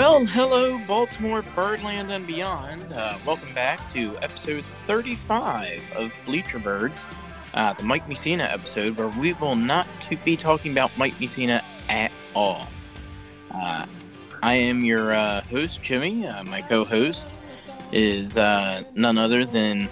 [0.00, 2.90] Well, hello, Baltimore, Birdland, and beyond.
[2.90, 7.06] Uh, welcome back to episode 35 of Bleacher Birds,
[7.52, 11.62] uh, the Mike Mussina episode, where we will not to be talking about Mike Mussina
[11.90, 12.66] at all.
[13.50, 13.84] Uh,
[14.42, 16.26] I am your uh, host, Jimmy.
[16.26, 17.28] Uh, my co host
[17.92, 19.86] is uh, none other than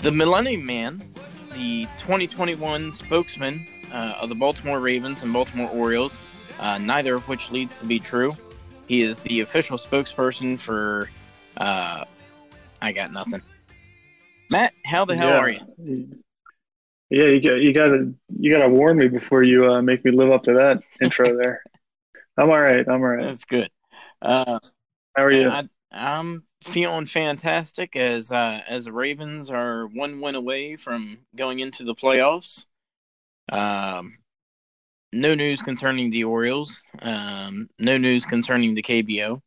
[0.00, 1.06] the Millennium Man,
[1.52, 6.22] the 2021 spokesman of the Baltimore Ravens and Baltimore Orioles,
[6.80, 8.34] neither of which leads to be true.
[8.86, 11.10] He is the official spokesperson for.
[11.56, 12.04] Uh,
[12.80, 13.42] I got nothing.
[14.50, 15.38] Matt, how the hell yeah.
[15.38, 16.08] are you?
[17.10, 20.04] Yeah, you got you got to you got to warn me before you uh, make
[20.04, 21.62] me live up to that intro there.
[22.36, 22.86] I'm all right.
[22.86, 23.24] I'm all right.
[23.24, 23.70] That's good.
[24.20, 24.58] Uh,
[25.16, 25.48] how are you?
[25.48, 31.60] I, am feeling fantastic as uh, as the Ravens are one win away from going
[31.60, 32.66] into the playoffs.
[33.50, 34.18] Um,
[35.12, 36.82] no news concerning the Orioles.
[37.00, 39.40] Um, no news concerning the KBO.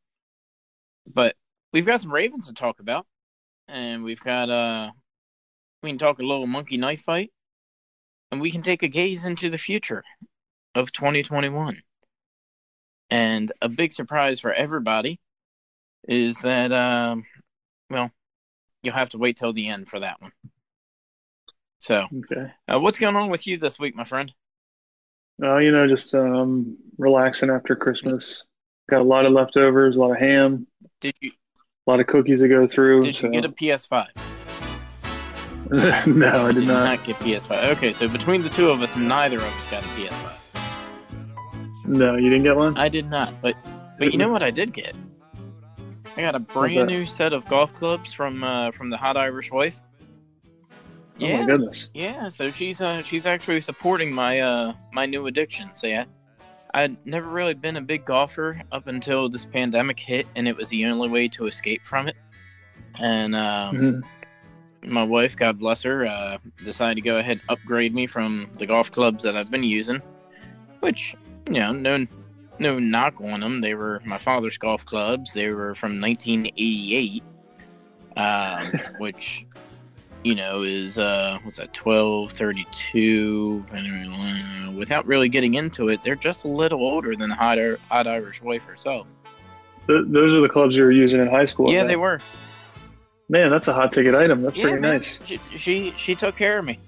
[1.12, 1.36] But
[1.74, 3.06] we've got some Ravens to talk about,
[3.68, 4.92] and we've got uh,
[5.82, 7.32] we can talk a little monkey knife fight,
[8.32, 10.04] and we can take a gaze into the future
[10.76, 11.82] of 2021.
[13.10, 15.20] And a big surprise for everybody
[16.08, 17.26] is that, um,
[17.90, 18.12] well,
[18.84, 20.32] you'll have to wait till the end for that one.
[21.80, 22.52] So, okay.
[22.68, 24.34] Uh, what's going on with you this week, my friend?
[25.42, 28.44] Oh, you know, just um, relaxing after Christmas.
[28.90, 30.68] Got a lot of leftovers, a lot of ham.
[31.00, 31.32] Did you?
[31.88, 33.04] A lot of cookies to go through.
[33.04, 33.28] Did so.
[33.28, 34.08] you get a PS5?
[36.08, 36.84] no, I did, did not.
[36.84, 37.72] not get PS5.
[37.76, 40.40] Okay, so between the two of us, neither of us got a PS5.
[41.86, 42.78] No, you didn't get one.
[42.78, 43.56] I did not, but
[43.98, 44.96] but you know what I did get?
[46.18, 49.52] I got a brand new set of golf clubs from uh, from the Hot Irish
[49.52, 49.82] Wife.
[51.20, 51.30] Yeah.
[51.30, 51.88] Oh my goodness.
[51.94, 55.74] Yeah, so she's uh she's actually supporting my uh my new addiction.
[55.74, 56.06] So yeah.
[56.74, 60.70] I'd never really been a big golfer up until this pandemic hit and it was
[60.70, 62.16] the only way to escape from it.
[63.00, 64.94] And um, mm-hmm.
[64.94, 68.92] my wife, God bless her, uh, decided to go ahead upgrade me from the golf
[68.92, 70.02] clubs that I've been using,
[70.82, 71.16] which,
[71.50, 72.06] you know, no
[72.60, 73.62] no knock on them.
[73.62, 75.34] They were my father's golf clubs.
[75.34, 77.24] They were from 1988,
[78.18, 79.46] um, which
[80.24, 83.66] you know, is uh what's that, twelve thirty two
[84.76, 87.58] without really getting into it, they're just a little older than the hot,
[87.90, 89.06] hot Irish wife herself.
[89.88, 91.72] Th- those are the clubs you were using in high school.
[91.72, 92.20] Yeah, they were.
[93.28, 94.42] Man, that's a hot ticket item.
[94.42, 94.98] That's yeah, pretty man.
[94.98, 95.20] nice.
[95.26, 96.80] She, she she took care of me.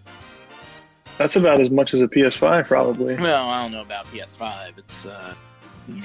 [1.18, 3.16] That's about as much as a PS5, probably.
[3.16, 4.78] Well, I don't know about PS5.
[4.78, 5.36] It's uh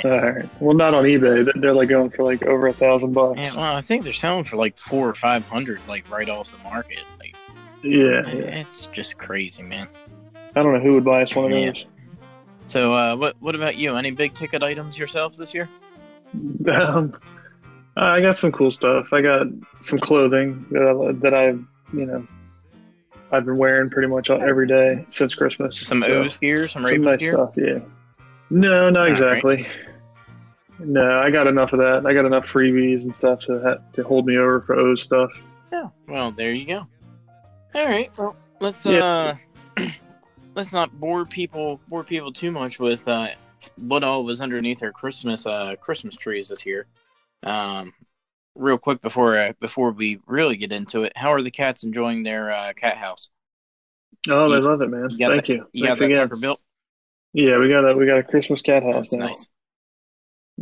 [0.04, 0.48] all right.
[0.60, 1.50] Well, not on eBay.
[1.60, 3.38] They're like going for like over a thousand bucks.
[3.38, 6.50] Yeah, well, I think they're selling for like four or five hundred, like right off
[6.50, 7.04] the market.
[7.82, 8.60] Yeah, yeah.
[8.60, 9.88] it's just crazy, man.
[10.54, 11.66] I don't know who would buy us one of Yeah.
[11.72, 11.84] those.
[12.64, 13.94] So, uh, what what about you?
[13.96, 15.68] Any big ticket items yourselves this year?
[16.68, 17.16] Um,
[17.96, 19.12] I got some cool stuff.
[19.12, 19.46] I got
[19.80, 21.64] some clothing that, I, that I've
[21.94, 22.26] you know
[23.32, 25.78] I've been wearing pretty much every day since Christmas.
[25.80, 27.32] Some So, O's gear, some some nice gear.
[27.32, 27.52] stuff.
[27.56, 27.78] Yeah.
[28.50, 29.10] No, not right.
[29.10, 29.66] exactly.
[30.78, 32.04] No, I got enough of that.
[32.04, 35.30] I got enough freebies and stuff to ha- to hold me over for O's stuff.
[35.72, 35.88] Yeah.
[36.06, 36.86] Well, there you go.
[37.76, 38.10] All right.
[38.18, 39.36] Well, let's Yeah.
[39.76, 39.86] uh,
[40.54, 43.28] let's not bore people bore people too much with uh,
[43.76, 46.86] what all was underneath our Christmas uh Christmas trees this year.
[47.42, 47.92] Um,
[48.54, 52.22] real quick before uh, before we really get into it, how are the cats enjoying
[52.22, 53.30] their uh, cat house?
[54.28, 55.10] Oh, they You- love it, man.
[55.10, 55.66] You Thank that, you.
[55.72, 56.28] You got Thanks that again.
[56.28, 56.60] sucker built.
[57.34, 59.26] Yeah, we got a we got a Christmas cat house That's now.
[59.26, 59.48] nice.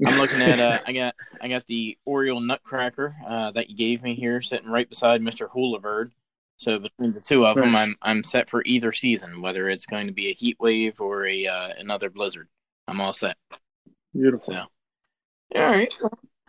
[0.05, 4.03] I'm looking at uh, I got I got the Oriole Nutcracker uh, that you gave
[4.03, 5.49] me here, sitting right beside Mr.
[5.49, 6.11] Hula Bird.
[6.57, 10.07] So between the two of them, I'm I'm set for either season, whether it's going
[10.07, 12.49] to be a heat wave or a uh, another blizzard.
[12.89, 13.37] I'm all set.
[14.13, 14.55] Beautiful.
[14.55, 14.67] So,
[15.57, 15.93] all right,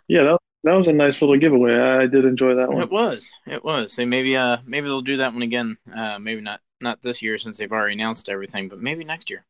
[0.07, 1.75] Yeah, that, that was a nice little giveaway.
[1.77, 2.83] I did enjoy that one.
[2.83, 3.93] it was it was.
[3.93, 5.77] So maybe uh maybe they'll do that one again.
[5.93, 9.45] Uh, maybe not not this year since they've already announced everything, but maybe next year.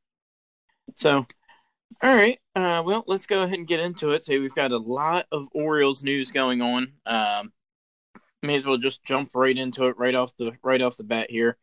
[0.96, 1.25] So,
[2.01, 2.40] all right.
[2.56, 4.24] Uh, well, let's go ahead and get into it.
[4.24, 6.94] So we've got a lot of Orioles news going on.
[7.06, 7.51] Um,
[8.46, 11.30] may as well just jump right into it right off the right off the bat
[11.30, 11.58] here,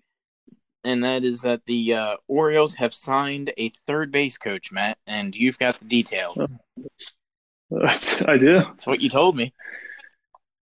[0.84, 5.34] and that is that the uh, Orioles have signed a third base coach, Matt, and
[5.34, 6.46] you've got the details.
[8.26, 8.58] I do.
[8.60, 9.52] That's what you told me,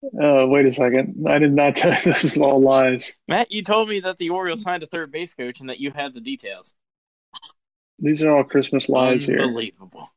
[0.04, 1.26] Uh, wait a second.
[1.28, 3.14] I did not tell this is all lies.
[3.28, 3.52] Matt.
[3.52, 6.14] You told me that the Orioles signed a third base coach and that you had
[6.14, 6.76] the details.
[8.00, 9.40] These are all Christmas lies here.
[9.40, 10.10] Unbelievable.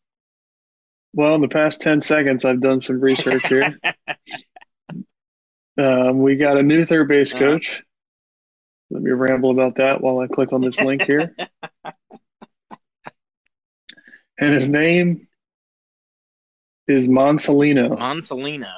[1.13, 3.79] Well, in the past 10 seconds, I've done some research here.
[5.81, 7.41] um, we got a new third base Uh-huh.
[7.45, 7.83] coach.
[8.91, 11.35] Let me ramble about that while I click on this link here.
[14.43, 15.29] And his name
[16.89, 17.91] is Mansolino.
[17.99, 18.73] Mansolino.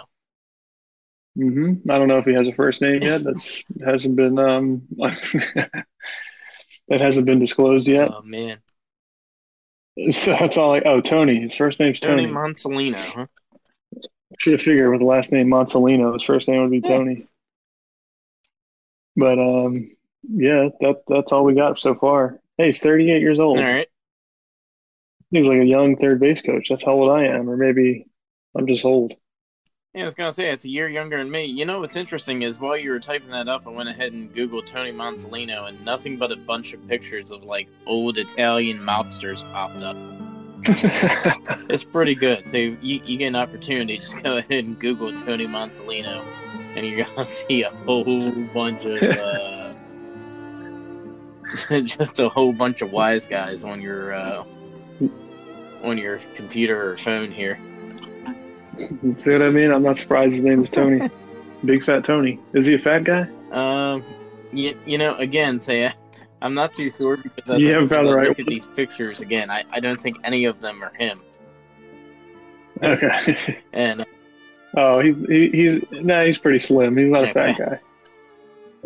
[1.37, 3.22] hmm I don't know if he has a first name yet.
[3.25, 5.84] That's hasn't been um that
[6.88, 8.10] hasn't been disclosed yet.
[8.12, 8.58] Oh man,
[10.10, 10.75] So that's all.
[10.75, 11.40] I, oh, Tony.
[11.40, 12.34] His first name's Tony Tony.
[12.34, 12.96] Mansolino.
[12.96, 13.26] Huh?
[14.38, 17.26] Should have figured with the last name Mansolino, his first name would be Tony.
[19.17, 19.90] But um,
[20.23, 22.40] yeah, that that's all we got so far.
[22.56, 23.58] Hey, he's 38 years old.
[23.58, 23.88] All right.
[25.32, 26.69] Seems like a young third base coach.
[26.69, 28.06] That's how old I am, or maybe
[28.56, 29.14] I'm just old.
[29.94, 31.44] Yeah, I was gonna say it's a year younger than me.
[31.44, 34.35] You know what's interesting is while you were typing that up, I went ahead and
[34.35, 39.43] googled Tony Mansolino, and nothing but a bunch of pictures of like old Italian mobsters
[39.52, 39.96] popped up.
[41.69, 42.49] It's pretty good.
[42.49, 46.25] So you, you get an opportunity, just go ahead and Google Tony Mansolino,
[46.76, 49.73] and you're gonna see a whole bunch of uh,
[51.82, 54.44] just a whole bunch of wise guys on your uh,
[55.82, 57.59] on your computer or phone here.
[58.76, 59.70] See what I mean?
[59.73, 61.11] I'm not surprised his name is Tony.
[61.64, 62.38] Big fat Tony.
[62.55, 63.29] Is he a fat guy?
[63.50, 64.03] Um,
[64.53, 65.94] you, you know, again, say I-
[66.43, 68.47] I'm not too sure because as, You I- haven't as I the right look at
[68.47, 71.21] these pictures again, I, I don't think any of them are him.
[72.83, 73.62] Okay.
[73.73, 74.05] And
[74.77, 76.97] oh, he's he, he's nah, he's pretty slim.
[76.97, 77.81] He's not a fat guy.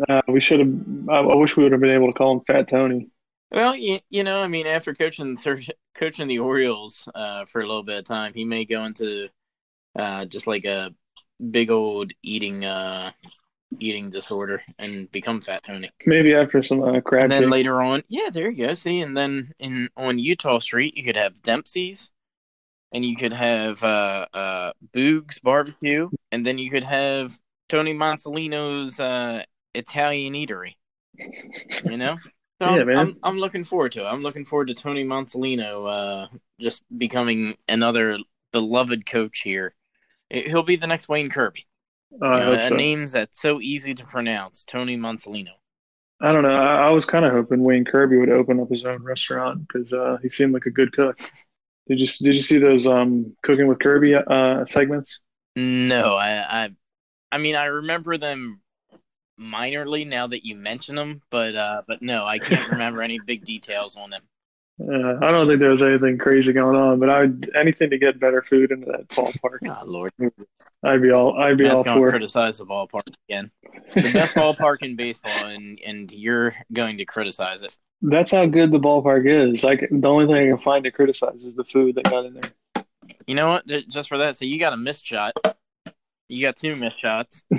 [0.07, 0.73] Uh, we should have.
[1.09, 3.09] I, I wish we would have been able to call him Fat Tony.
[3.51, 5.65] well, you, you know, I mean, after coaching the third,
[5.95, 9.29] coaching the Orioles uh, for a little bit of time, he may go into
[9.97, 10.93] uh, just like a
[11.49, 13.11] big old eating uh,
[13.79, 15.91] eating disorder and become Fat Tony.
[16.05, 17.51] Maybe after some uh, crab And then cake.
[17.51, 18.73] later on, yeah, there you go.
[18.73, 22.11] See, and then in on Eutaw Street, you could have Dempsey's,
[22.93, 27.37] and you could have uh, uh, Boog's Barbecue, and then you could have
[27.69, 29.43] Tony Mansolino's uh,
[29.75, 30.75] Italian Eatery.
[31.83, 32.17] You know,
[32.61, 32.97] so Yeah, I'm, man.
[32.97, 34.07] I'm I'm looking forward to it.
[34.07, 36.27] I'm looking forward to Tony Mansolino uh,
[36.59, 38.19] just becoming another
[38.51, 39.75] beloved coach here.
[40.29, 41.66] He'll be the next Wayne Kirby.
[42.21, 42.75] Uh, I You hope a so.
[42.77, 44.63] name's that's so easy to pronounce.
[44.63, 45.59] Tony Mansolino.
[46.19, 46.49] I don't know.
[46.55, 49.93] I, I was kind of hoping Wayne Kirby would open up his own restaurant because
[49.93, 51.17] uh, he seemed like a good cook.
[51.87, 55.19] Did you did you see those um, cooking with Kirby uh, segments?
[55.55, 56.69] No, I, I,
[57.31, 58.61] I mean, I remember them
[59.39, 63.45] minorly now that you mention them, but uh, but no, I can't remember any big
[63.45, 64.23] details on them.
[64.79, 67.97] Uh, I don't think there was anything crazy going on, but I would anything to
[67.97, 69.59] get better food into that ballpark.
[69.67, 70.13] Oh Lord,
[70.83, 72.09] I'd be all I'd be that's all going to for.
[72.11, 73.49] criticize the ballpark again.
[73.95, 77.75] The best ballpark in baseball, and and you're going to criticize it.
[78.03, 79.63] That's how good the ballpark is.
[79.63, 82.35] Like the only thing I can find to criticize is the food that got in
[82.35, 82.51] there.
[83.25, 83.65] You know what?
[83.87, 85.33] Just for that, so you got a missed shot.
[86.29, 87.43] You got two missed shots.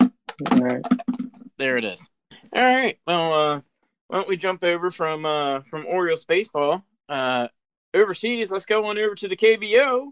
[0.00, 0.84] All right.
[1.56, 2.08] There it is.
[2.54, 2.98] All right.
[3.06, 3.60] Well, uh,
[4.10, 7.46] why don't we jump over from uh, from Orioles baseball uh,
[7.94, 8.50] overseas?
[8.50, 10.08] Let's go on over to the KBO.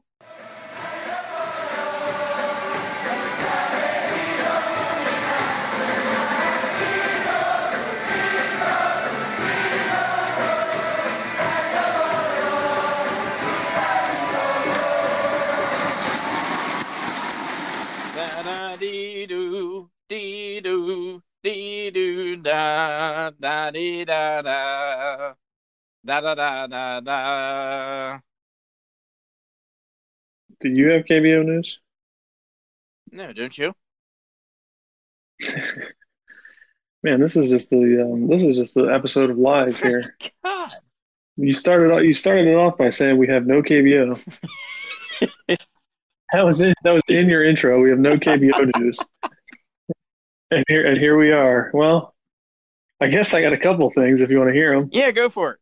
[18.78, 25.34] Dee doo dee doo dee doo da da dee da da
[26.04, 28.18] da da da da da.
[30.60, 31.78] Do you have KBO news?
[33.12, 33.72] No, don't you?
[37.02, 40.16] Man, this is just the um, this is just the episode of live here.
[40.44, 40.70] God.
[41.36, 44.20] You started you started it off by saying we have no KBO.
[46.32, 46.76] that was it.
[46.82, 47.80] That was in your intro.
[47.80, 48.98] We have no KBO news.
[50.50, 51.70] And here and here we are.
[51.74, 52.14] Well,
[53.00, 54.88] I guess I got a couple things if you want to hear them.
[54.92, 55.58] Yeah, go for it.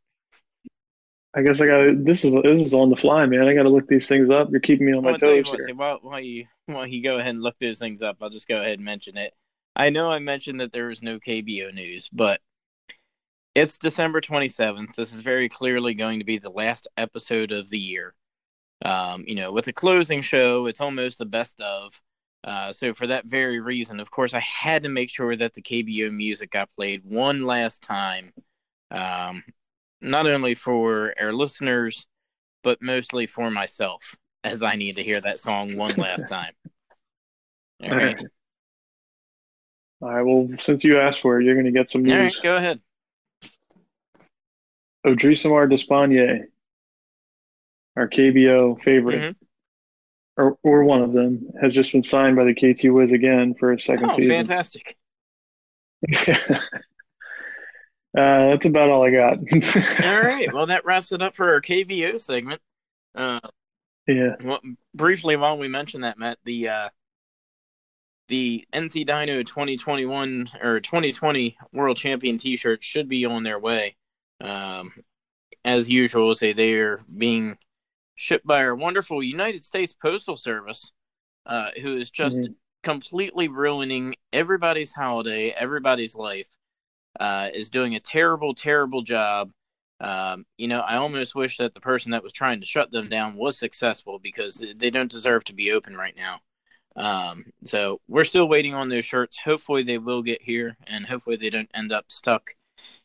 [1.35, 3.47] I guess I got this is this is on the fly, man.
[3.47, 4.49] I got to look these things up.
[4.50, 5.59] You're keeping me on my you toes here.
[5.59, 8.49] say, while, while you while you go ahead and look those things up, I'll just
[8.49, 9.35] go ahead and mention it.
[9.75, 12.40] I know I mentioned that there was no KBO news, but
[13.55, 14.95] it's December 27th.
[14.95, 18.14] This is very clearly going to be the last episode of the year.
[18.83, 22.00] Um, you know, with the closing show, it's almost the best of.
[22.47, 25.61] Uh, so for that very reason, of course, I had to make sure that the
[25.61, 28.33] KBO music got played one last time.
[28.93, 29.43] Um,
[30.00, 32.07] not only for our listeners,
[32.62, 36.53] but mostly for myself, as I need to hear that song one last time.
[37.83, 38.17] All right.
[40.00, 40.23] All right.
[40.23, 42.19] Well, since you asked for it, you're going to get some music.
[42.21, 42.81] All right, go ahead.
[45.05, 46.47] Odrisamer Despaigne,
[47.97, 49.46] our KBO favorite, Mhm.
[50.37, 53.73] Or or one of them, has just been signed by the KT Wiz again for
[53.73, 54.37] a second Oh, season.
[54.37, 54.97] fantastic.
[56.19, 56.59] uh,
[58.14, 59.38] that's about all I got.
[60.05, 60.52] All right.
[60.52, 62.61] Well, that wraps it up for our KBO segment.
[63.14, 63.40] Uh,
[64.07, 64.37] Yeah.
[64.43, 64.61] Well,
[64.95, 66.88] briefly, while we mention that, Matt, the uh,
[68.28, 73.97] the NC Dino 2021 or 2020 World Champion T-shirts should be on their way.
[74.40, 74.93] Um,
[75.64, 77.57] as usual, say they are being
[78.16, 80.92] shipped by our wonderful United States Postal Service,
[81.44, 82.52] uh, who is just mm-hmm.
[82.82, 86.49] completely ruining everybody's holiday, everybody's life.
[87.18, 89.50] Uh, is doing a terrible, terrible job.
[90.00, 93.08] Um, you know, I almost wish that the person that was trying to shut them
[93.08, 96.40] down was successful because they don't deserve to be open right now.
[96.94, 99.38] Um, so we're still waiting on those shirts.
[99.38, 102.54] Hopefully they will get here, and hopefully they don't end up stuck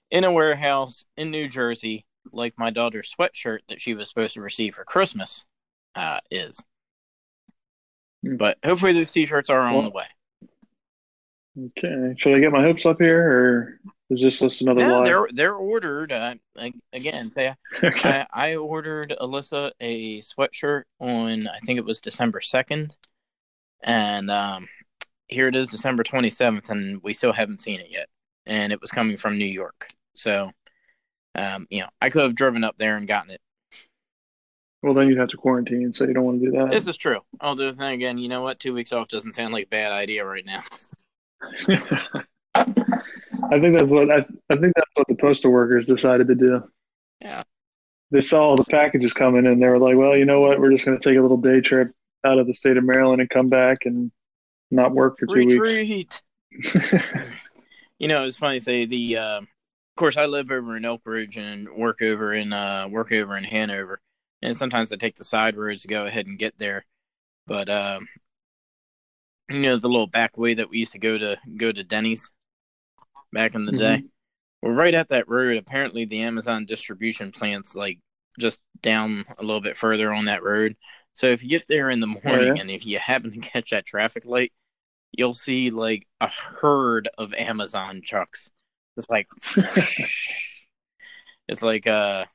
[0.10, 4.42] in a warehouse in New Jersey like my daughter's sweatshirt that she was supposed to
[4.42, 5.46] receive for Christmas
[5.96, 6.64] uh, is.
[8.24, 8.38] Hmm.
[8.38, 10.06] But hopefully those t-shirts are on well, the way.
[11.60, 14.88] Okay, should I get my hopes up here, or is this just another?
[14.88, 15.04] No, lie?
[15.04, 16.12] they're they're ordered.
[16.14, 16.36] Uh,
[16.94, 18.26] again, say okay.
[18.32, 22.96] I, I ordered Alyssa a sweatshirt on I think it was December second,
[23.84, 24.70] and um,
[25.28, 28.08] here it is, December twenty seventh, and we still haven't seen it yet.
[28.46, 30.52] And it was coming from New York, so
[31.36, 33.42] um, you know, I could have driven up there and gotten it.
[34.84, 36.72] Well, then you'd have to quarantine, so you don't want to do that.
[36.72, 37.20] This is true.
[37.40, 38.60] Although, then again, you know what?
[38.60, 40.64] Two weeks off doesn't sound like a bad idea right now.
[42.56, 46.64] I think that's what I, I think that's what the postal workers decided to do.
[47.22, 47.44] Yeah.
[48.10, 50.60] They saw all the packages coming and they were like, "Well, you know what?
[50.60, 51.92] We're just going to take a little day trip
[52.26, 54.12] out of the state of Maryland and come back and
[54.70, 56.22] not work for two Retreat.
[56.52, 56.84] weeks."
[58.00, 59.42] you know, it's funny to say the uh,
[59.92, 63.44] of course, I live over in Elkridge and work over in uh, work over in
[63.44, 64.00] Hanover,
[64.42, 66.86] and sometimes I take the side roads to go ahead and get there.
[67.46, 68.08] But um,
[69.50, 72.32] you know, the little back way that we used to go to go to Denny's
[73.34, 73.80] back in the mm-hmm.
[73.80, 74.04] day.
[74.62, 78.00] Well, right at that road, apparently the Amazon distribution plant's like
[78.40, 80.78] just down a little bit further on that road.
[81.14, 82.62] So if you get there in the oh, morning yeah?
[82.62, 84.54] and if you happen to catch that traffic light,
[85.12, 88.52] you'll see like a herd of Amazon trucks
[88.98, 89.28] it's like
[91.48, 92.26] it's like uh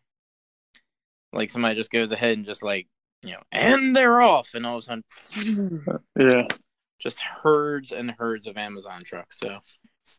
[1.32, 2.86] like somebody just goes ahead and just like
[3.22, 5.84] you know and they're off and all of a sudden
[6.18, 6.46] yeah
[6.98, 9.38] just herds and herds of Amazon trucks.
[9.38, 9.58] So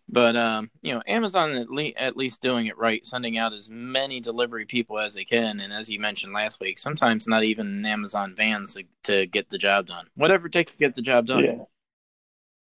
[0.10, 3.70] but um, you know, Amazon at, le- at least doing it right, sending out as
[3.70, 7.86] many delivery people as they can, and as you mentioned last week, sometimes not even
[7.86, 10.08] Amazon vans to, to get the job done.
[10.15, 11.44] Whatever it takes to get the job done.
[11.44, 11.63] Yeah.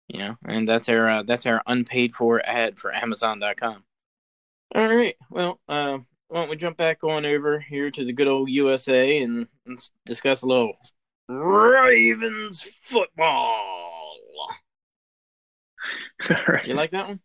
[0.07, 3.83] You know, and that's our uh, that's our unpaid for ad for Amazon.com.
[4.75, 8.27] All right, well, uh, why don't we jump back on over here to the good
[8.27, 10.73] old USA and let's discuss a little
[11.27, 14.15] Ravens football.
[16.47, 16.65] right.
[16.65, 17.19] You like that one?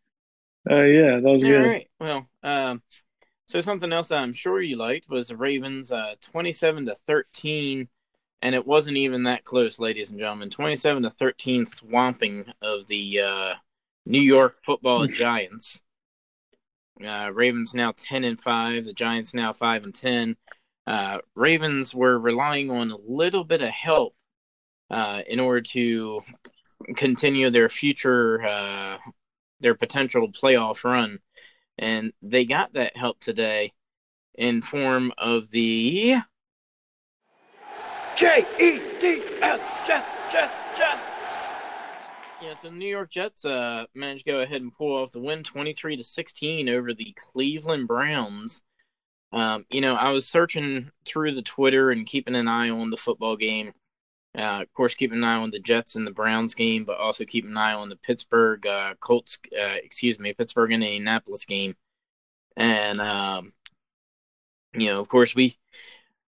[0.70, 1.60] Uh, yeah, that was All good.
[1.60, 2.82] All right, well, um,
[3.46, 7.88] so something else I'm sure you liked was the Ravens, uh, twenty-seven to thirteen
[8.42, 10.50] and it wasn't even that close, ladies and gentlemen.
[10.50, 13.54] Twenty-seven to thirteen, swamping of the uh,
[14.06, 15.82] New York Football Giants.
[17.04, 18.84] Uh, Ravens now ten and five.
[18.84, 20.36] The Giants now five and ten.
[20.86, 24.14] Uh, Ravens were relying on a little bit of help
[24.90, 26.22] uh, in order to
[26.96, 28.98] continue their future, uh,
[29.60, 31.20] their potential playoff run,
[31.78, 33.72] and they got that help today
[34.34, 36.16] in form of the
[38.20, 41.12] J E D S Jets, Jets, Jets.
[42.42, 45.22] Yeah, so the New York Jets uh, managed to go ahead and pull off the
[45.22, 48.60] win, twenty-three to sixteen over the Cleveland Browns.
[49.32, 52.98] Um, you know, I was searching through the Twitter and keeping an eye on the
[52.98, 53.72] football game.
[54.36, 57.24] Uh, of course, keeping an eye on the Jets and the Browns game, but also
[57.24, 61.74] keeping an eye on the Pittsburgh uh, Colts, uh, excuse me, Pittsburgh and Indianapolis game.
[62.54, 63.54] And um,
[64.74, 65.56] you know, of course, we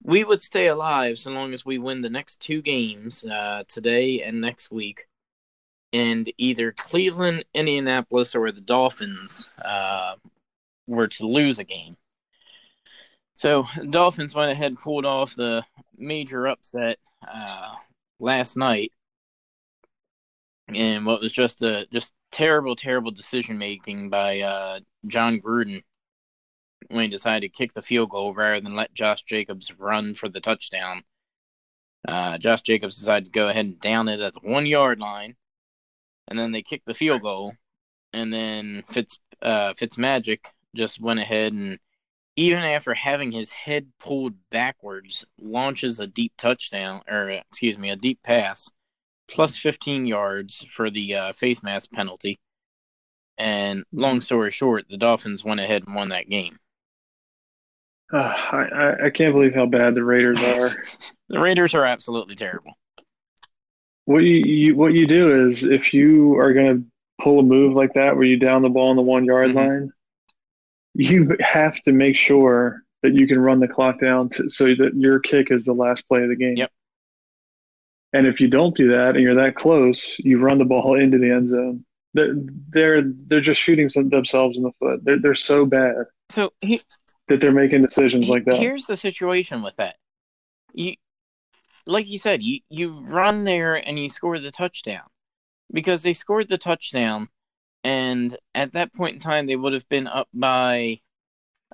[0.04, 4.22] we would stay alive so long as we win the next two games uh, today
[4.22, 5.08] and next week.
[5.94, 10.16] And either Cleveland, Indianapolis, or the Dolphins uh,
[10.88, 11.98] were to lose a game.
[13.34, 15.64] So the Dolphins went ahead and pulled off the
[15.98, 17.74] major upset uh,
[18.20, 18.92] last night,
[20.68, 25.84] and what was just a just terrible, terrible decision making by uh, Jon Gruden
[26.92, 30.30] when he decided to kick the field goal rather than let Josh Jacobs run for
[30.30, 31.04] the touchdown.
[32.08, 35.36] Uh, Josh Jacobs decided to go ahead and down it at the one yard line,
[36.28, 37.54] and then they kicked the field goal,
[38.14, 40.40] and then Fitz uh, Fitzmagic
[40.76, 41.80] just went ahead and
[42.36, 47.96] even after having his head pulled backwards, launches a deep touchdown or excuse me, a
[47.96, 48.70] deep pass,
[49.30, 52.40] plus 15 yards for the uh, face mask penalty.
[53.38, 56.58] And long story short, the Dolphins went ahead and won that game.
[58.12, 60.72] Uh, I, I can't believe how bad the Raiders are.
[61.30, 62.74] the Raiders are absolutely terrible.
[64.06, 67.74] What you, you what you do is if you are going to pull a move
[67.74, 69.58] like that where you down the ball on the one yard mm-hmm.
[69.58, 69.92] line,
[70.94, 74.92] you have to make sure that you can run the clock down to, so that
[74.96, 76.58] your kick is the last play of the game.
[76.58, 76.72] Yep.
[78.14, 81.18] And if you don't do that and you're that close, you run the ball into
[81.18, 81.86] the end zone.
[82.14, 82.36] They're
[82.70, 85.00] they're, they're just shooting themselves in the foot.
[85.04, 86.06] They're they're so bad.
[86.30, 86.82] So he,
[87.32, 88.58] that they're making decisions like that.
[88.58, 89.96] Here's the situation with that.
[90.74, 90.96] You,
[91.86, 95.06] like you said, you you run there and you score the touchdown
[95.72, 97.30] because they scored the touchdown,
[97.86, 101.00] and at that point in time they would have been up by,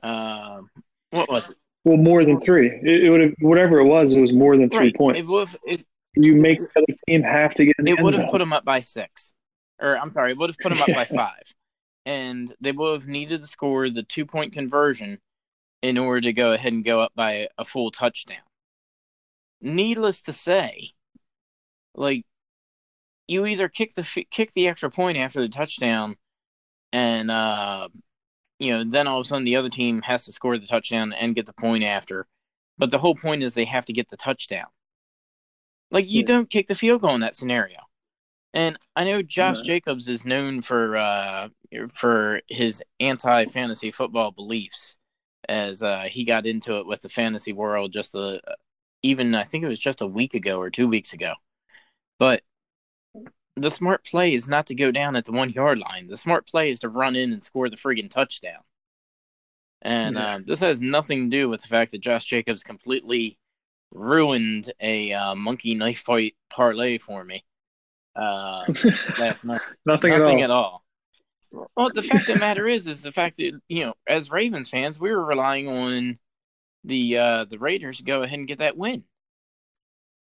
[0.04, 0.62] uh,
[1.10, 1.58] what was it?
[1.84, 2.68] Well, more than three.
[2.84, 4.14] It, it would have whatever it was.
[4.14, 4.96] It was more than three right.
[4.96, 5.20] points.
[5.20, 5.86] It would it,
[6.16, 7.76] you make the team have to get.
[7.80, 9.34] it would have put them up by six,
[9.82, 11.54] or I'm sorry, it would have put them up by five,
[12.06, 15.20] and they would have needed to score the two point conversion
[15.81, 18.38] in order to go ahead and go up by a full touchdown.
[19.62, 20.91] Needless to say,
[21.96, 22.25] like
[23.27, 26.15] you either kick the kick the extra point after the touchdown,
[26.91, 27.89] and uh,
[28.60, 31.13] you know then all of a sudden the other team has to score the touchdown
[31.13, 32.27] and get the point after.
[32.77, 34.67] But the whole point is they have to get the touchdown.
[35.89, 36.27] Like you yeah.
[36.27, 37.79] don't kick the field goal in that scenario.
[38.53, 41.50] And I know Josh Jacobs is known for uh,
[41.93, 44.97] for his anti fantasy football beliefs,
[45.48, 48.42] as uh, he got into it with the fantasy world just a,
[49.04, 51.34] even I think it was just a week ago or two weeks ago.
[52.20, 52.42] But
[53.56, 56.08] the smart play is not to go down at the one yard line.
[56.08, 58.62] The smart play is to run in and score the friggin' touchdown.
[59.82, 60.36] And yeah.
[60.36, 63.38] uh, this has nothing to do with the fact that Josh Jacobs completely
[63.92, 67.44] ruined a uh, monkey knife fight parlay for me.
[68.16, 68.66] Uh,
[69.18, 70.58] that's not nothing, nothing at all.
[70.58, 70.84] At all.
[71.51, 74.70] Well, the fact of the matter is, is the fact that you know, as Ravens
[74.70, 76.19] fans, we were relying on
[76.84, 79.04] the uh, the Raiders to go ahead and get that win.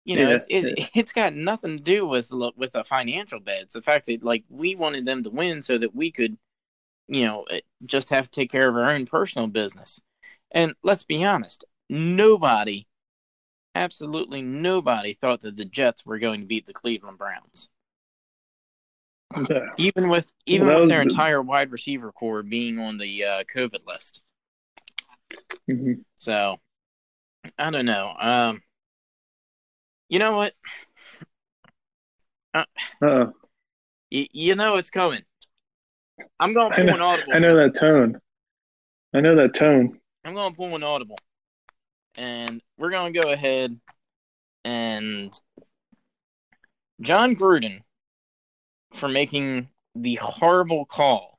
[0.04, 0.86] You know, yeah, it's it, yeah.
[0.94, 3.62] it's got nothing to do with with a financial bet.
[3.62, 6.36] It's the fact that like we wanted them to win so that we could,
[7.08, 10.00] you know, eh, just have to take care of our own personal business.
[10.50, 12.86] And let's be honest, nobody
[13.74, 17.68] absolutely nobody thought that the Jets were going to beat the Cleveland Browns.
[19.50, 19.66] Yeah.
[19.76, 23.86] Even with even well, with their entire wide receiver core being on the uh, COVID
[23.86, 24.20] list.
[25.68, 26.00] Mm-hmm.
[26.16, 26.58] So
[27.58, 28.12] I don't know.
[28.18, 28.62] Um,
[30.08, 30.54] you know what?
[32.54, 32.64] Uh,
[34.10, 35.22] y- you know it's coming.
[36.38, 37.32] I'm going to pull know, an audible.
[37.34, 38.20] I know that tone.
[39.14, 39.98] I know that tone.
[40.24, 41.18] I'm going to pull an audible
[42.16, 43.78] and we're going to go ahead
[44.64, 45.32] and
[47.00, 47.80] Jon Gruden
[48.94, 51.38] for making the horrible call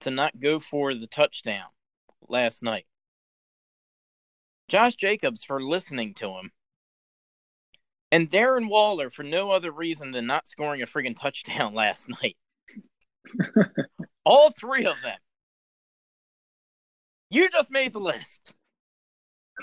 [0.00, 1.68] to not go for the touchdown
[2.28, 2.86] last night.
[4.68, 6.52] Josh Jacobs for listening to him.
[8.12, 12.36] And Darren Waller for no other reason than not scoring a friggin' touchdown last night.
[14.24, 15.18] All three of them.
[17.30, 18.52] You just made the list.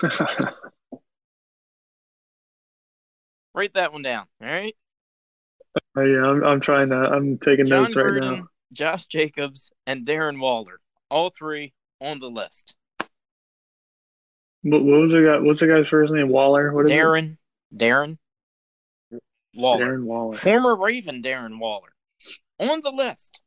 [3.54, 4.28] Write that one down.
[4.42, 4.76] All right.
[5.96, 6.96] Oh, yeah, I'm, I'm trying to.
[6.96, 8.48] I'm taking Jon notes right now.
[8.74, 12.76] Josh Jacobs and Darren Waller, all three on the list.
[14.62, 15.40] What, what was the guy?
[15.40, 16.30] What's the guy's first name?
[16.30, 16.74] Waller.
[16.74, 17.38] What is Darren.
[17.72, 17.78] It?
[17.78, 18.18] Darren.
[19.56, 19.86] Waller.
[19.86, 20.38] Darren Waller.
[20.38, 21.90] Former Raven Darren Waller
[22.60, 23.40] on the list.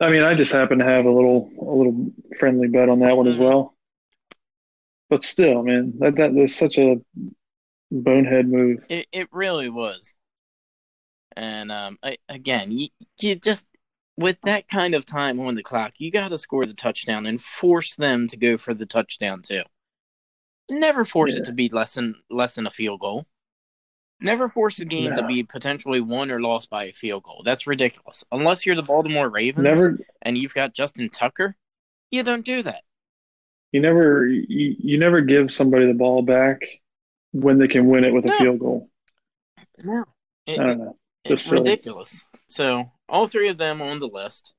[0.00, 3.16] I mean, I just happen to have a little a little friendly bet on that
[3.16, 3.34] one mm-hmm.
[3.34, 3.74] as well
[5.14, 6.96] but still, man, that that was such a
[7.90, 8.80] bonehead move.
[8.88, 10.14] It it really was.
[11.36, 12.88] And um, I, again, you,
[13.20, 13.66] you just
[14.16, 17.40] with that kind of time on the clock, you got to score the touchdown and
[17.40, 19.62] force them to go for the touchdown too.
[20.70, 21.40] Never force yeah.
[21.40, 23.26] it to be less than less than a field goal.
[24.20, 25.16] Never force the game no.
[25.16, 27.42] to be potentially won or lost by a field goal.
[27.44, 28.24] That's ridiculous.
[28.30, 29.98] Unless you're the Baltimore Ravens Never...
[30.22, 31.56] and you've got Justin Tucker,
[32.10, 32.84] you don't do that
[33.74, 36.62] you never you, you never give somebody the ball back
[37.32, 38.88] when they can win it with a field goal.
[39.82, 40.04] No,
[40.46, 40.96] it, I don't know.
[41.24, 42.26] It's ridiculous.
[42.48, 44.52] So all three of them on the list.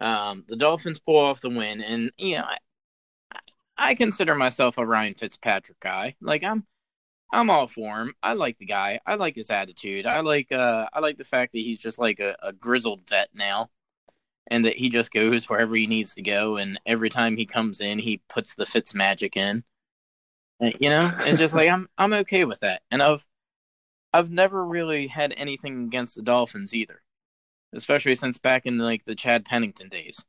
[0.00, 3.38] Um, the Dolphins pull off the win, and you know, I,
[3.76, 6.16] I consider myself a Ryan Fitzpatrick guy.
[6.20, 6.66] Like I'm,
[7.32, 8.14] I'm all for him.
[8.22, 9.00] I like the guy.
[9.06, 10.06] I like his attitude.
[10.06, 13.28] I like, uh, I like the fact that he's just like a, a grizzled vet
[13.34, 13.70] now
[14.48, 16.56] and that he just goes wherever he needs to go.
[16.56, 19.64] And every time he comes in, he puts the Fitz magic in.
[20.60, 22.82] You know, it's just like I'm I'm okay with that.
[22.90, 23.26] And I've
[24.14, 27.02] I've never really had anything against the Dolphins either,
[27.72, 30.24] especially since back in like the Chad Pennington days.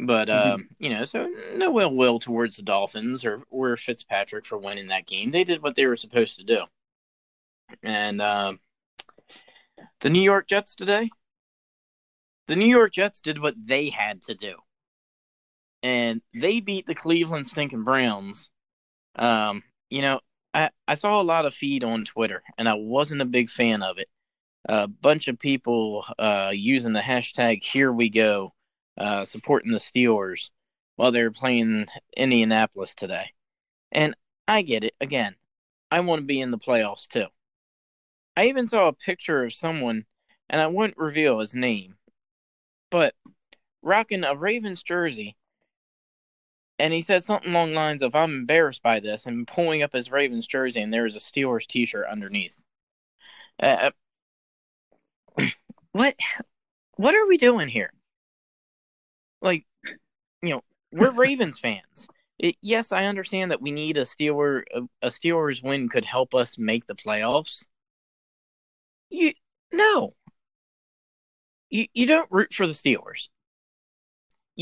[0.00, 0.62] But mm-hmm.
[0.78, 5.06] you know, so no ill will towards the Dolphins or or Fitzpatrick for winning that
[5.06, 5.30] game.
[5.30, 6.62] They did what they were supposed to do.
[7.82, 8.54] And uh,
[10.00, 11.10] the New York Jets today,
[12.48, 14.54] the New York Jets did what they had to do,
[15.82, 18.48] and they beat the Cleveland stinking Browns.
[19.16, 20.20] Um, you know,
[20.54, 23.82] I I saw a lot of feed on Twitter, and I wasn't a big fan
[23.82, 24.08] of it.
[24.68, 28.52] A bunch of people uh, using the hashtag Here We Go
[28.96, 30.50] uh, supporting the Steelers
[30.96, 31.86] while they were playing
[32.16, 33.32] Indianapolis today.
[33.90, 34.14] And
[34.46, 34.94] I get it.
[35.00, 35.36] Again,
[35.90, 37.26] I want to be in the playoffs too.
[38.36, 40.04] I even saw a picture of someone,
[40.48, 41.96] and I wouldn't reveal his name,
[42.90, 43.14] but
[43.82, 45.36] rocking a Ravens jersey.
[46.78, 49.92] And he said something along the lines of, I'm embarrassed by this, and pulling up
[49.92, 52.62] his Ravens jersey, and there was a Steelers t shirt underneath.
[53.60, 53.90] Uh,
[55.92, 56.16] what?
[56.96, 57.92] What are we doing here?
[59.42, 59.66] like
[60.42, 62.08] you know we're Ravens fans.
[62.38, 64.62] It, yes, I understand that we need a Steeler
[65.02, 67.64] a Steelers win could help us make the playoffs.
[69.10, 69.32] You
[69.72, 70.14] no.
[71.70, 73.28] You you don't root for the Steelers.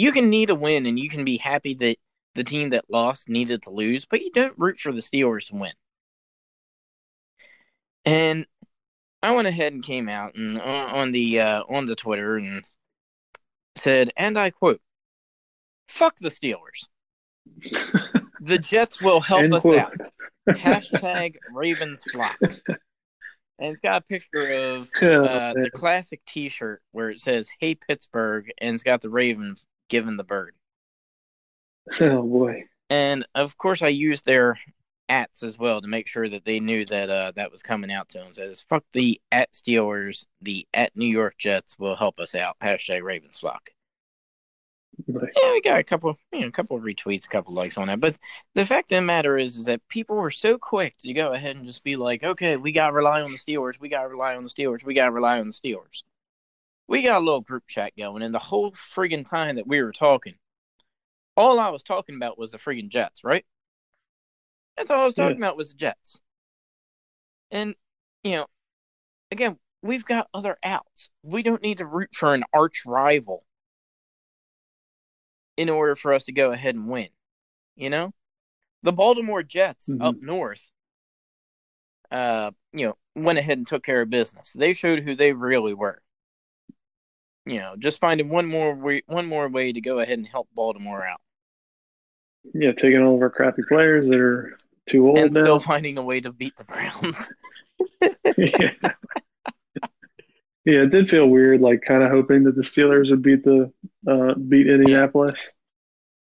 [0.01, 1.99] You can need a win and you can be happy that
[2.35, 5.57] the team that lost needed to lose, but you don't root for the Steelers to
[5.57, 5.75] win.
[8.07, 8.47] And
[9.23, 12.65] I went ahead and came out and on the uh, on the Twitter and
[13.77, 14.81] said, and I quote,
[15.87, 16.89] fuck the Steelers.
[18.41, 19.81] the Jets will help End us quote.
[19.81, 20.01] out.
[20.49, 22.39] Hashtag Ravens flock.
[22.41, 22.59] And
[23.59, 27.75] it's got a picture of oh, uh, the classic t shirt where it says, Hey
[27.75, 29.57] Pittsburgh, and it's got the Raven
[29.91, 30.55] giving the bird.
[32.01, 32.65] Oh boy.
[32.89, 34.59] And of course, I used their
[35.09, 38.09] ats as well to make sure that they knew that uh, that was coming out
[38.11, 38.33] to them.
[38.33, 42.57] Says fuck the at Steelers, the at New York Jets will help us out.
[42.63, 43.71] Hashtag Ravens flock.
[45.07, 45.31] Nice.
[45.43, 47.79] Yeah, we got a couple, you know, a couple of retweets, a couple of likes
[47.79, 48.01] on that.
[48.01, 48.19] But
[48.55, 51.57] the fact of the matter is, is that people were so quick to go ahead
[51.57, 53.81] and just be like, okay, we got to rely on the Steelers.
[53.81, 54.85] We got to rely on the Steelers.
[54.85, 56.03] We got to rely on the Steelers.
[56.91, 59.93] We got a little group chat going, and the whole friggin' time that we were
[59.93, 60.35] talking,
[61.37, 63.47] all I was talking about was the friggin' Jets, right?
[64.77, 65.47] That's all I was talking yeah.
[65.47, 66.21] about was the Jets.
[67.51, 67.75] And,
[68.25, 68.47] you know,
[69.31, 71.11] again, we've got other outs.
[71.23, 73.45] We don't need to root for an arch rival
[75.57, 77.09] in order for us to go ahead and win.
[77.77, 78.13] You know?
[78.83, 80.03] The Baltimore Jets mm-hmm.
[80.03, 80.67] up north
[82.11, 84.53] uh, you know, went ahead and took care of business.
[84.53, 86.03] They showed who they really were.
[87.47, 90.49] You know, just finding one more way, one more way to go ahead and help
[90.55, 91.21] Baltimore out.
[92.55, 95.41] Yeah, taking all of our crappy players that are too old and now.
[95.41, 97.33] still finding a way to beat the Browns.
[98.37, 98.73] yeah.
[100.65, 103.73] yeah, it did feel weird, like kind of hoping that the Steelers would beat the
[104.07, 105.35] uh, beat Indianapolis.
[105.37, 105.51] Yeah.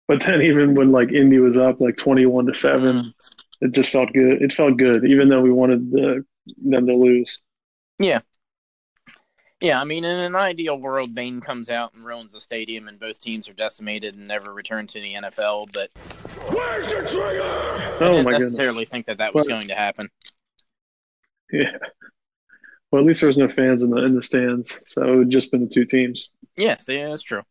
[0.07, 3.13] But then even when like Indy was up like twenty one to seven, mm.
[3.61, 4.41] it just felt good.
[4.41, 6.25] It felt good, even though we wanted the,
[6.63, 7.39] them to lose.
[7.97, 8.21] Yeah,
[9.65, 12.99] yeah, I mean, in an ideal world, Bane comes out and ruins the stadium, and
[12.99, 15.73] both teams are decimated and never return to the NFL.
[15.73, 15.89] But
[16.53, 17.41] where's your trigger?
[17.41, 18.89] I oh didn't necessarily goodness.
[18.89, 20.09] think that that was but, going to happen.
[21.51, 21.77] Yeah.
[22.91, 25.31] Well, at least there was no fans in the in the stands, so it would
[25.31, 26.29] just been the two teams.
[26.55, 27.41] Yes, yeah, that's true.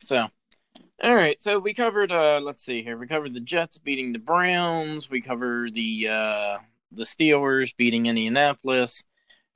[0.00, 0.28] So,
[1.02, 2.12] all right, so we covered.
[2.12, 2.96] uh Let's see here.
[2.96, 5.10] We covered the Jets beating the Browns.
[5.10, 6.58] We covered the uh
[6.92, 9.04] the Steelers beating Indianapolis.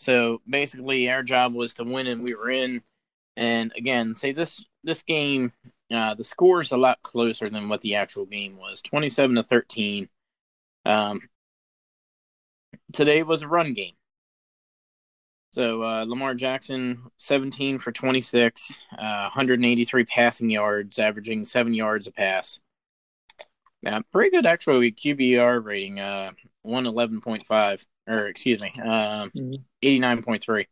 [0.02, 2.82] So basically, our job was to win, and we were in.
[3.36, 5.52] And again, say this this game,
[5.94, 9.44] uh, the score is a lot closer than what the actual game was, twenty-seven to
[9.44, 10.08] thirteen.
[10.84, 11.22] Um,
[12.92, 13.94] today was a run game.
[15.52, 22.12] So uh, Lamar Jackson, 17 for 26, uh, 183 passing yards, averaging seven yards a
[22.12, 22.58] pass.
[23.82, 26.32] Yeah, pretty good actually QBR rating, uh,
[26.64, 29.52] 111.5 or excuse me, um, mm-hmm.
[29.82, 30.66] 89.3.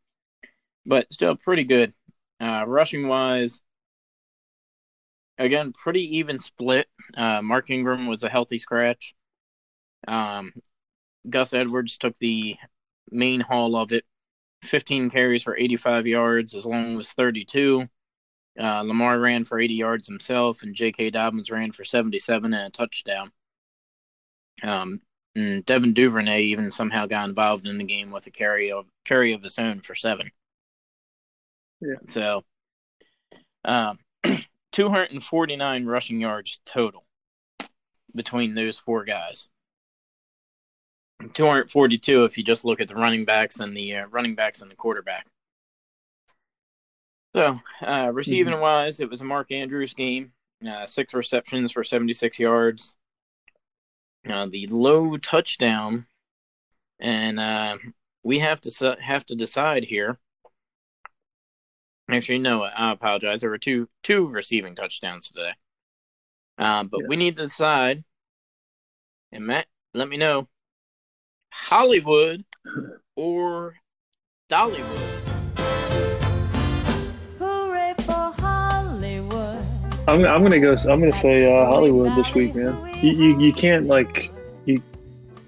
[0.86, 1.92] But still pretty good.
[2.40, 3.60] Uh, rushing wise,
[5.38, 6.86] again, pretty even split.
[7.16, 9.14] Uh, Mark Ingram was a healthy scratch.
[10.08, 10.52] Um,
[11.28, 12.56] Gus Edwards took the
[13.10, 14.04] main haul of it.
[14.62, 17.88] 15 carries for 85 yards, as long as 32.
[18.58, 21.10] Uh, Lamar ran for 80 yards himself, and J.K.
[21.10, 23.32] Dobbins ran for 77 and a touchdown.
[24.62, 25.00] Um,
[25.34, 29.32] and Devin Duvernay even somehow got involved in the game with a carry of carry
[29.32, 30.30] of his own for seven.
[31.80, 31.96] Yeah.
[32.04, 32.44] So,
[33.64, 33.98] um,
[34.72, 37.04] 249 rushing yards total
[38.14, 39.48] between those four guys.
[41.34, 44.70] 242 if you just look at the running backs and the uh, running backs and
[44.70, 45.26] the quarterback.
[47.34, 48.62] So, uh, receiving mm-hmm.
[48.62, 50.32] wise, it was a Mark Andrews game.
[50.66, 52.96] Uh, six receptions for 76 yards.
[54.28, 56.06] Uh, the low touchdown,
[56.98, 57.78] and uh,
[58.22, 60.18] we have to have to decide here.
[62.10, 63.40] Actually, no, I apologize.
[63.40, 65.52] There were two two receiving touchdowns today,
[66.58, 67.06] uh, but yeah.
[67.08, 68.04] we need to decide.
[69.32, 70.48] And Matt, let me know
[71.50, 72.44] Hollywood
[73.16, 73.76] or
[74.50, 75.20] Dollywood.
[80.08, 80.72] I'm, I'm gonna go.
[80.72, 82.89] I'm gonna say uh, Hollywood this week, man.
[83.02, 84.30] You, you, you can't like
[84.66, 84.82] you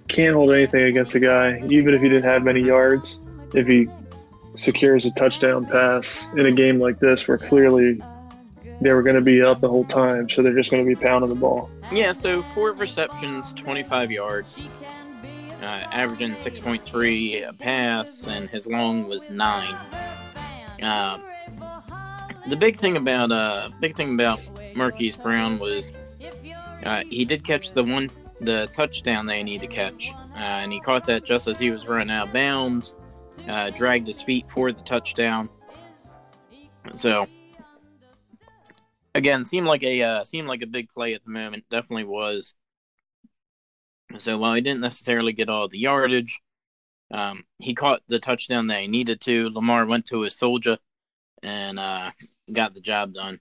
[0.09, 3.19] can't hold anything against a guy, even if he didn't have many yards.
[3.55, 3.89] If he
[4.55, 8.01] secures a touchdown pass in a game like this, where clearly
[8.81, 10.97] they were going to be up the whole time, so they're just going to be
[10.97, 11.71] pounding the ball.
[11.91, 12.13] Yeah.
[12.13, 14.67] So four receptions, 25 yards,
[15.61, 19.77] uh, averaging 6.3 a pass, and his long was nine.
[20.83, 21.19] Uh,
[22.49, 25.93] the big thing about uh big thing about Marquise Brown was
[26.85, 30.81] uh, he did catch the one the touchdown they need to catch, uh, and he
[30.81, 32.95] caught that just as he was running out of bounds,
[33.49, 35.49] uh, dragged his feet for the touchdown.
[36.95, 37.29] So
[39.15, 41.65] again, seemed like a uh, seemed like a big play at the moment.
[41.71, 42.55] Definitely was.
[44.19, 46.41] So while he didn't necessarily get all the yardage,
[47.11, 49.51] um, he caught the touchdown that he needed to.
[49.51, 50.79] Lamar went to his soldier
[51.43, 52.11] and uh,
[52.53, 53.41] got the job done.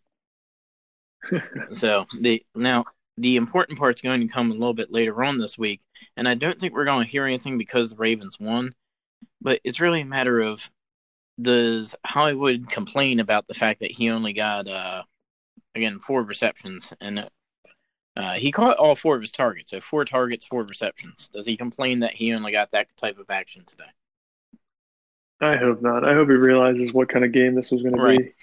[1.71, 2.85] so the now
[3.17, 5.81] the important part's going to come a little bit later on this week,
[6.17, 8.73] and I don't think we're going to hear anything because the Ravens won,
[9.41, 10.69] but it's really a matter of
[11.41, 15.01] does Hollywood complain about the fact that he only got uh
[15.73, 17.27] again four receptions and
[18.17, 21.29] uh, he caught all four of his targets, so four targets, four receptions.
[21.29, 23.85] Does he complain that he only got that type of action today?
[25.39, 26.07] I hope not.
[26.07, 28.17] I hope he realizes what kind of game this was going right.
[28.17, 28.33] to be.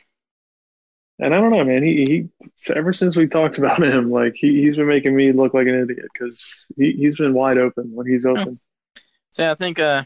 [1.21, 1.83] And I don't know, man.
[1.83, 5.55] He, he ever since we talked about him, like he he's been making me look
[5.55, 8.61] like an idiot because he he's been wide open when he's open.
[8.61, 9.01] Oh.
[9.31, 10.05] So I think uh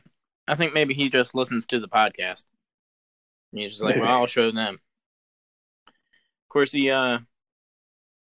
[0.48, 2.44] I think maybe he just listens to the podcast.
[3.52, 4.80] he's just like, well, I'll show them.
[5.86, 7.18] Of course, the uh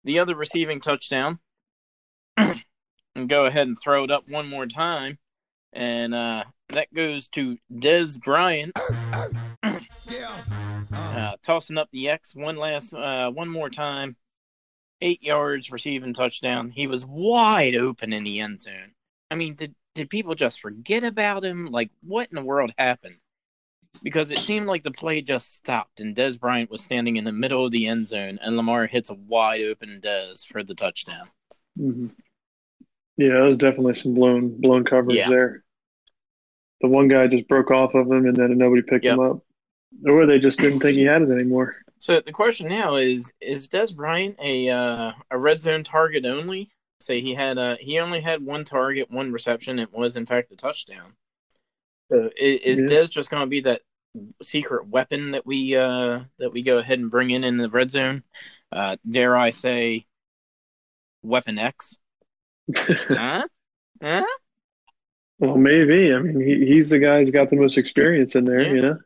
[0.04, 1.40] the other receiving touchdown,
[2.36, 5.18] and go ahead and throw it up one more time,
[5.72, 8.78] and uh that goes to Dez Bryant.
[10.96, 14.16] Uh, tossing up the X one last, uh, one more time.
[15.00, 16.70] Eight yards, receiving touchdown.
[16.70, 18.92] He was wide open in the end zone.
[19.30, 21.66] I mean, did did people just forget about him?
[21.66, 23.16] Like, what in the world happened?
[24.02, 27.32] Because it seemed like the play just stopped, and Dez Bryant was standing in the
[27.32, 31.28] middle of the end zone, and Lamar hits a wide open Dez for the touchdown.
[31.78, 32.08] Mm-hmm.
[33.16, 35.30] Yeah, it was definitely some blown blown coverage yeah.
[35.30, 35.64] there.
[36.82, 39.14] The one guy just broke off of him, and then nobody picked yep.
[39.14, 39.45] him up
[40.04, 41.76] or they just didn't think he had it anymore.
[41.98, 46.70] So the question now is: Is Dez Bryant a uh, a red zone target only?
[47.00, 49.78] Say he had a he only had one target, one reception.
[49.78, 51.14] It was in fact the touchdown.
[52.10, 52.88] So is, yeah.
[52.88, 53.82] Dez just going to be that
[54.42, 57.90] secret weapon that we uh, that we go ahead and bring in in the red
[57.90, 58.22] zone?
[58.72, 60.06] Uh, dare I say,
[61.22, 61.96] Weapon X?
[62.76, 63.46] huh?
[64.02, 64.24] Huh?
[65.38, 66.12] Well, maybe.
[66.12, 68.62] I mean, he, he's the guy who's got the most experience in there.
[68.62, 68.72] Yeah.
[68.72, 68.98] You know.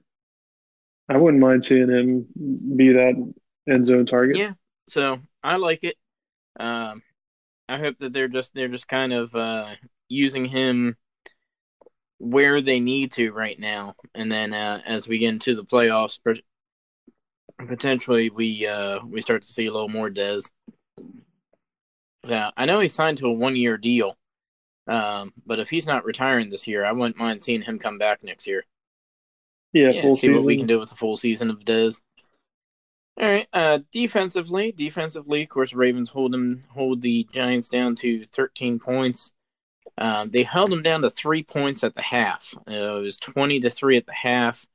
[1.11, 2.27] I wouldn't mind seeing him
[2.77, 3.33] be that
[3.68, 4.37] end zone target.
[4.37, 4.53] Yeah,
[4.87, 5.96] so I like it.
[6.59, 7.03] Um,
[7.68, 9.75] I hope that they're just they're just kind of uh,
[10.09, 10.96] using him
[12.18, 16.20] where they need to right now, and then uh, as we get into the playoffs,
[17.59, 20.53] potentially we uh, we start to see a little more Dez.
[22.25, 24.16] Yeah, I know he signed to a one year deal,
[24.87, 28.23] um, but if he's not retiring this year, I wouldn't mind seeing him come back
[28.23, 28.64] next year.
[29.73, 30.35] Yeah, yeah see season.
[30.35, 32.01] what we can do with the full season of Dez.
[33.21, 33.47] All right.
[33.53, 39.33] Uh, defensively, defensively, of course, Ravens hold them hold the Giants down to 13 points.
[39.99, 42.55] Um, they held them down to three points at the half.
[42.67, 44.67] Uh, it was 20 to three at the half.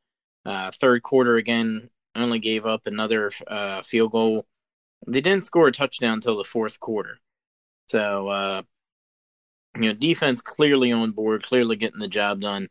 [0.46, 4.46] Uh, third quarter again, only gave up another uh, field goal.
[5.08, 7.18] They didn't score a touchdown until the fourth quarter.
[7.90, 8.62] So, uh,
[9.76, 12.70] you know, defense clearly on board, clearly getting the job done.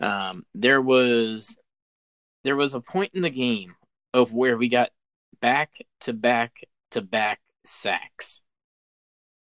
[0.00, 1.56] Um, there was
[2.44, 3.74] there was a point in the game
[4.12, 4.90] of where we got
[5.40, 6.60] back to back
[6.92, 8.42] to back sacks.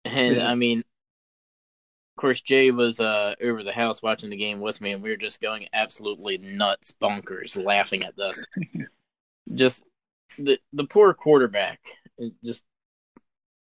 [0.04, 0.48] And yeah.
[0.48, 4.92] I mean, of course, Jay was uh, over the house watching the game with me,
[4.92, 8.46] and we were just going absolutely nuts, bonkers, laughing at this.
[9.54, 9.82] just
[10.38, 11.80] the the poor quarterback,
[12.44, 12.64] just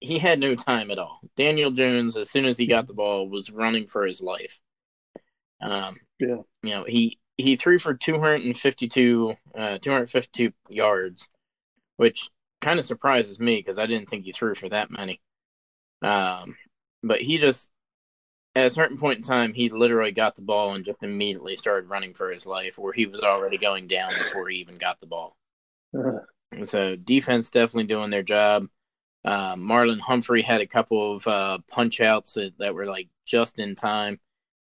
[0.01, 1.21] he had no time at all.
[1.37, 4.61] Daniel Jones, as soon as he got the ball, was running for his life.
[5.61, 11.29] Um, yeah, you know he he threw for 252 uh, 252 yards,
[11.97, 15.21] which kind of surprises me because I didn't think he threw for that many.
[16.03, 16.57] Um,
[17.03, 17.69] but he just
[18.55, 21.91] at a certain point in time, he literally got the ball and just immediately started
[21.91, 25.07] running for his life, where he was already going down before he even got the
[25.07, 25.37] ball.
[25.97, 26.65] Uh-huh.
[26.65, 28.67] So defense definitely doing their job.
[29.27, 33.59] Uh, Marlon Humphrey had a couple of uh, punch outs that, that were like just
[33.59, 34.19] in time,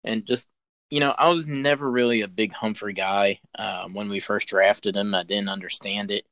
[0.03, 0.49] and just
[0.89, 3.39] you know, I was never really a big Humphrey guy.
[3.57, 6.25] Um, when we first drafted him, I didn't understand it.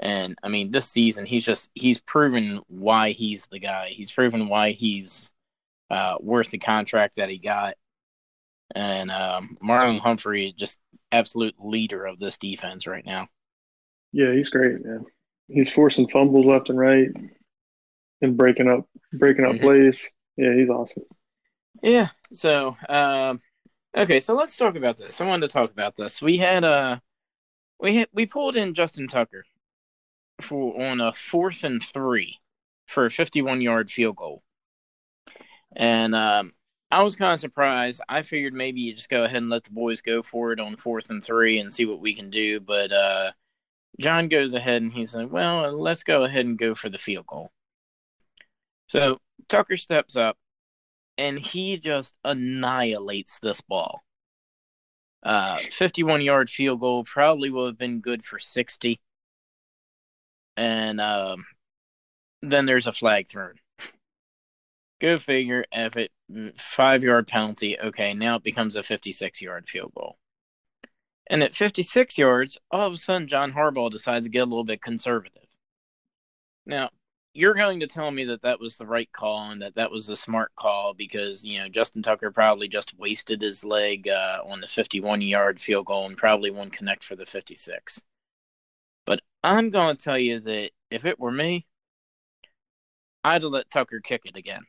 [0.00, 3.88] And I mean, this season, he's just, he's proven why he's the guy.
[3.88, 5.32] He's proven why he's
[5.90, 7.74] uh, worth the contract that he got.
[8.74, 10.78] And um, Marlon Humphrey, just
[11.10, 13.28] absolute leader of this defense right now.
[14.12, 15.04] Yeah, he's great, man.
[15.48, 17.08] He's forcing fumbles left and right
[18.20, 19.64] and breaking up, breaking up mm-hmm.
[19.64, 20.08] plays.
[20.36, 21.04] Yeah, he's awesome.
[21.82, 22.08] Yeah.
[22.32, 23.40] So, um,
[23.98, 25.20] Okay, so let's talk about this.
[25.20, 26.22] I wanted to talk about this.
[26.22, 27.00] We had uh
[27.80, 29.44] we had, we pulled in Justin Tucker
[30.40, 32.38] for on a fourth and three
[32.86, 34.44] for a 51 yard field goal,
[35.74, 36.52] and um,
[36.92, 38.00] I was kind of surprised.
[38.08, 40.76] I figured maybe you just go ahead and let the boys go for it on
[40.76, 42.60] fourth and three and see what we can do.
[42.60, 43.32] But uh,
[44.00, 47.26] John goes ahead and he said, "Well, let's go ahead and go for the field
[47.26, 47.50] goal."
[48.88, 50.38] So Tucker steps up
[51.18, 54.02] and he just annihilates this ball.
[55.22, 59.00] Uh, 51 yard field goal probably would have been good for 60.
[60.56, 61.44] And um,
[62.40, 63.54] then there's a flag thrown.
[65.00, 65.64] Go figure.
[65.72, 66.10] If it
[66.56, 70.16] five yard penalty, okay, now it becomes a 56 yard field goal.
[71.30, 74.64] And at 56 yards, all of a sudden, John Harbaugh decides to get a little
[74.64, 75.44] bit conservative.
[76.64, 76.90] Now,
[77.38, 80.08] you're going to tell me that that was the right call and that that was
[80.08, 84.60] the smart call because you know Justin Tucker probably just wasted his leg uh, on
[84.60, 88.02] the 51 yard field goal and probably won't connect for the 56.
[89.06, 91.64] But I'm going to tell you that if it were me,
[93.22, 94.62] I'd let Tucker kick it again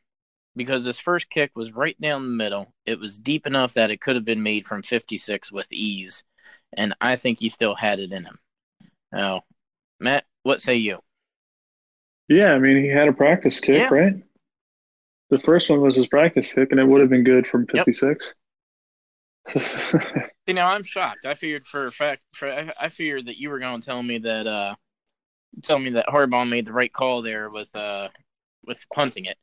[0.54, 2.72] because his first kick was right down the middle.
[2.86, 6.22] It was deep enough that it could have been made from 56 with ease,
[6.72, 8.38] and I think he still had it in him.
[9.10, 9.42] Now,
[9.98, 11.00] Matt, what say you?
[12.30, 13.88] Yeah, I mean, he had a practice kick, yeah.
[13.88, 14.14] right?
[15.30, 18.34] The first one was his practice kick, and it would have been good from 56.
[19.52, 19.62] Yep.
[20.46, 21.26] See, now I'm shocked.
[21.26, 22.48] I figured for a fact, for,
[22.80, 24.76] I figured that you were going to tell me that, uh,
[25.64, 28.10] tell me that Harbaugh made the right call there with, uh,
[28.64, 29.36] with punting it.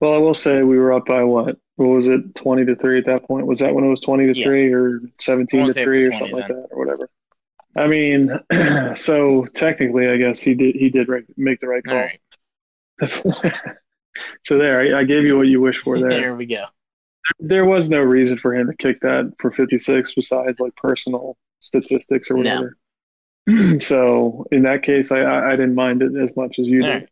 [0.00, 1.58] Well, I will say we were up by what?
[1.76, 2.34] What was it?
[2.34, 3.46] Twenty to three at that point.
[3.46, 4.44] Was that when it was twenty to yeah.
[4.44, 6.40] three or seventeen to three or something then.
[6.40, 7.08] like that or whatever?
[7.76, 8.36] I mean,
[8.96, 11.94] so technically, I guess he did he did make the right call.
[11.94, 12.18] Right.
[14.44, 16.10] so there, I, I, gave you what you wish for there.
[16.10, 16.66] there we go.
[17.38, 22.30] There was no reason for him to kick that for 56 besides like personal statistics
[22.30, 22.76] or whatever.
[23.46, 23.78] No.
[23.80, 27.08] so in that case, I, I, I didn't mind it as much as you did.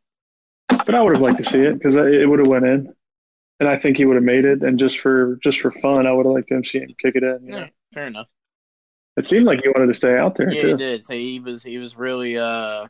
[0.69, 2.95] But I would have liked to see it because it would have went in,
[3.59, 4.63] and I think he would have made it.
[4.63, 7.25] And just for just for fun, I would have liked to see him kick it
[7.25, 7.47] in.
[7.47, 7.67] yeah, know?
[7.93, 8.29] fair enough.
[9.17, 10.53] It seemed like he wanted to stay out there.
[10.53, 10.69] Yeah, too.
[10.69, 11.05] he did.
[11.05, 12.87] So he was he was really uh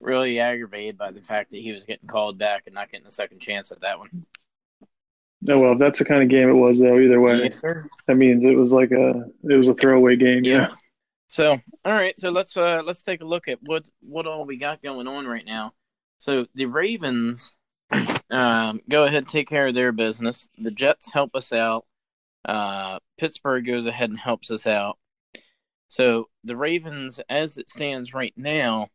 [0.00, 3.10] really aggravated by the fact that he was getting called back and not getting a
[3.10, 4.26] second chance at that one.
[5.48, 6.98] Oh well, if that's the kind of game it was, though.
[6.98, 7.62] Either way, yes,
[8.06, 10.44] that means it was like a it was a throwaway game.
[10.44, 10.52] Yeah.
[10.52, 10.68] yeah.
[11.28, 12.18] So, all right.
[12.18, 15.26] So let's uh let's take a look at what what all we got going on
[15.26, 15.74] right now.
[16.16, 17.54] So the Ravens,
[18.30, 20.48] um, go ahead take care of their business.
[20.58, 21.86] The Jets help us out.
[22.44, 24.98] Uh, Pittsburgh goes ahead and helps us out.
[25.86, 28.88] So the Ravens, as it stands right now,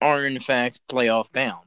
[0.00, 1.66] are in fact playoff bound.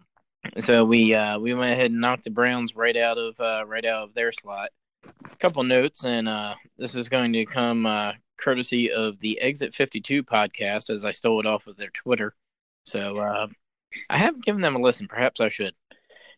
[0.60, 3.86] So we uh, we went ahead and knocked the Browns right out of uh, right
[3.86, 4.69] out of their slot.
[5.06, 9.74] A couple notes, and uh, this is going to come uh, courtesy of the Exit
[9.74, 12.36] Fifty Two podcast, as I stole it off of their Twitter.
[12.86, 13.48] So uh,
[14.10, 15.08] I haven't given them a listen.
[15.08, 15.74] Perhaps I should.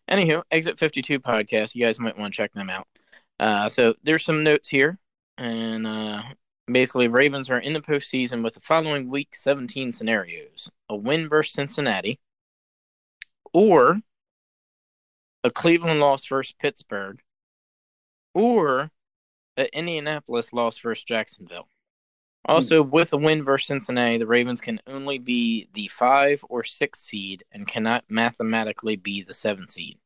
[0.09, 1.73] Anywho, Exit Fifty Two podcast.
[1.73, 2.87] You guys might want to check them out.
[3.39, 4.99] Uh, so there's some notes here,
[5.37, 5.87] and
[6.71, 11.53] Basically, Ravens are in the postseason with the following Week 17 scenarios: a win versus
[11.53, 12.19] Cincinnati,
[13.53, 14.01] or
[15.43, 17.21] a Cleveland loss versus Pittsburgh,
[18.33, 18.89] or
[19.57, 21.69] an Indianapolis loss versus Jacksonville.
[22.45, 26.99] Also, with a win versus Cincinnati, the Ravens can only be the five or six
[26.99, 29.99] seed and cannot mathematically be the seven seed.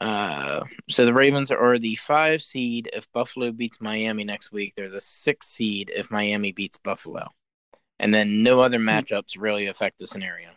[0.00, 4.74] Uh, so the Ravens are the five seed if Buffalo beats Miami next week.
[4.76, 7.28] They're the six seed if Miami beats Buffalo,
[7.98, 8.88] and then no other hmm.
[8.88, 10.50] matchups really affect the scenario.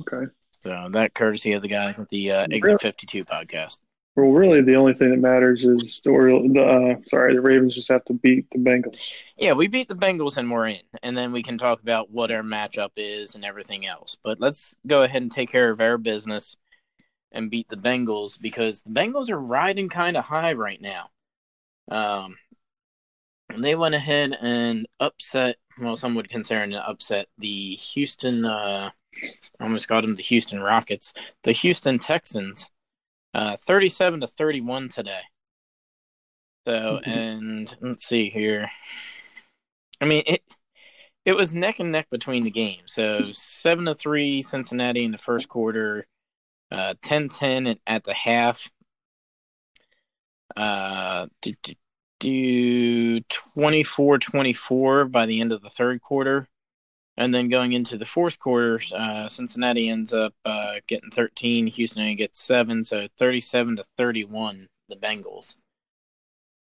[0.00, 0.30] Okay.
[0.60, 3.78] So that courtesy of the guys at the uh, Exit Fifty Two podcast.
[4.16, 6.10] Well, really, the only thing that matters is the.
[6.52, 8.98] The, uh, sorry, the Ravens just have to beat the Bengals.
[9.38, 12.32] Yeah, we beat the Bengals and we're in, and then we can talk about what
[12.32, 14.18] our matchup is and everything else.
[14.22, 16.56] But let's go ahead and take care of our business
[17.32, 21.10] and beat the Bengals because the Bengals are riding kind of high right now.
[21.90, 22.36] Um,
[23.56, 25.56] they went ahead and upset.
[25.80, 28.44] Well, some would consider an upset the Houston.
[28.44, 28.90] Uh,
[29.60, 31.12] almost got them the Houston Rockets,
[31.42, 32.70] the Houston Texans,
[33.34, 35.22] uh, thirty-seven to thirty-one today.
[36.66, 37.10] So, mm-hmm.
[37.10, 38.70] and let's see here.
[40.00, 40.42] I mean it.
[41.26, 42.94] It was neck and neck between the games.
[42.94, 46.06] So seven to three Cincinnati in the first quarter,
[46.70, 48.70] uh, 10-10 at the half.
[50.56, 51.74] Uh, do, do,
[52.18, 53.20] do
[53.56, 56.48] 24-24 by the end of the third quarter.
[57.16, 61.66] And then going into the fourth quarter, uh, Cincinnati ends up uh, getting 13.
[61.66, 64.68] Houston gets seven, so 37 to 31.
[64.88, 65.56] The Bengals.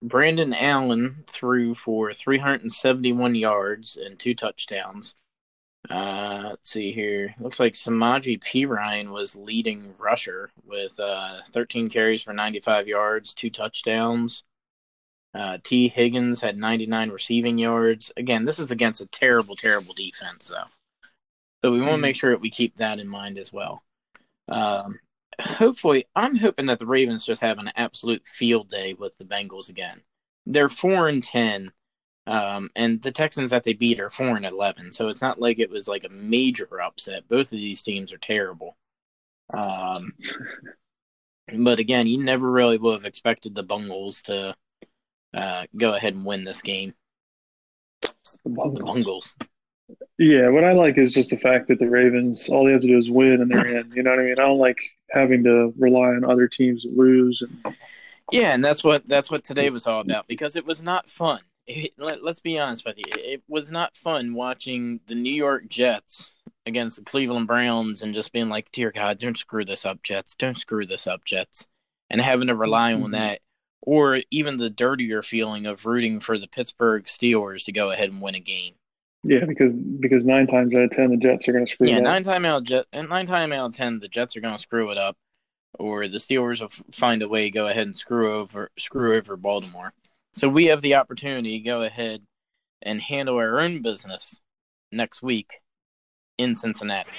[0.01, 5.15] Brandon Allen threw for 371 yards and two touchdowns.
[5.89, 7.35] Uh, let's see here.
[7.39, 13.49] Looks like Samaje Perine was leading rusher with uh, 13 carries for 95 yards, two
[13.49, 14.43] touchdowns.
[15.35, 18.11] Uh, Tee Higgins had 99 receiving yards.
[18.15, 20.67] Again, this is against a terrible, terrible defense, though.
[21.63, 22.01] So we want to hmm.
[22.01, 23.83] make sure that we keep that in mind as well.
[24.47, 24.99] Um,
[25.39, 29.69] hopefully, I'm hoping that the Ravens just have an absolute field day with the Bengals
[29.69, 30.01] again.
[30.45, 31.71] They're four and ten,
[32.25, 34.91] um, and the Texans that they beat are four and eleven.
[34.91, 37.27] So it's not like it was like a major upset.
[37.27, 38.77] Both of these teams are terrible.
[39.53, 40.13] Um,
[41.57, 44.55] but again, you never really would have expected the Bungles to
[45.33, 46.93] uh, go ahead and win this game.
[48.01, 49.35] The Bungles.
[50.17, 52.87] Yeah, what I like is just the fact that the Ravens, all they have to
[52.87, 53.91] do is win and they're in.
[53.91, 54.31] You know what I mean?
[54.31, 54.77] I don't like
[55.11, 57.41] having to rely on other teams to lose.
[57.41, 57.75] And...
[58.31, 61.41] Yeah, and that's what that's what today was all about because it was not fun.
[61.65, 65.69] It, let, us be honest with you, it was not fun watching the New York
[65.69, 66.35] Jets
[66.65, 70.35] against the Cleveland Browns and just being like, "Dear God, don't screw this up, Jets!
[70.35, 71.67] Don't screw this up, Jets!"
[72.09, 73.03] and having to rely mm-hmm.
[73.05, 73.39] on that
[73.81, 78.21] or even the dirtier feeling of rooting for the Pittsburgh Steelers to go ahead and
[78.21, 78.75] win a game.
[79.23, 81.87] Yeah, because because nine times out of ten the Jets are going to screw.
[81.87, 84.55] Yeah, it nine time out Jet, nine time out of ten the Jets are going
[84.55, 85.15] to screw it up,
[85.79, 89.37] or the Steelers will find a way to go ahead and screw over screw over
[89.37, 89.93] Baltimore.
[90.33, 92.23] So we have the opportunity to go ahead
[92.81, 94.41] and handle our own business
[94.91, 95.61] next week
[96.37, 97.11] in Cincinnati.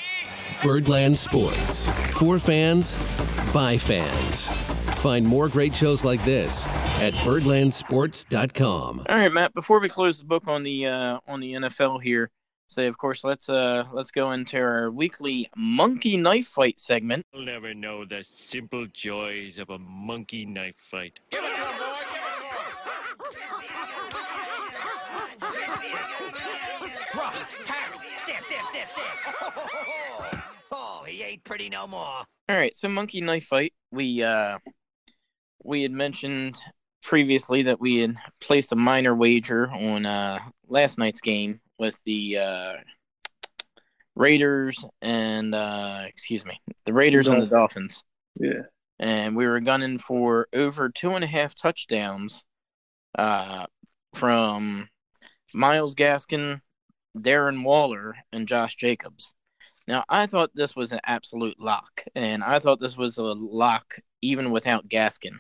[0.63, 1.89] Birdland Sports
[2.19, 2.97] for fans
[3.53, 4.49] by fans.
[5.01, 6.67] Find more great shows like this
[7.01, 9.07] at birdlandsports.com.
[9.09, 12.31] All right, Matt, before we close the book on the uh, on the NFL here,
[12.67, 17.27] say of course let's uh let's go into our weekly monkey knife fight segment.
[17.33, 21.21] You'll never know the simple joys of a monkey knife fight.
[21.31, 22.14] Give it to him, boy.
[30.77, 32.01] Oh, he ain't pretty no more.
[32.01, 33.73] All right, so monkey knife fight.
[33.93, 34.59] We uh
[35.63, 36.61] we had mentioned
[37.05, 40.39] previously that we had placed a minor wager on uh,
[40.69, 42.73] last night's game with the uh,
[44.17, 48.03] Raiders and uh, excuse me, the Raiders and the Dolphins.
[48.39, 48.63] Yeah,
[48.99, 52.45] and we were gunning for over two and a half touchdowns
[53.17, 53.67] uh,
[54.15, 54.89] from
[55.53, 56.61] Myles Gaskin,
[57.17, 59.33] Darren Waller, and Josh Jacobs.
[59.87, 63.99] Now, I thought this was an absolute lock, and I thought this was a lock
[64.23, 65.39] even without Gaskin.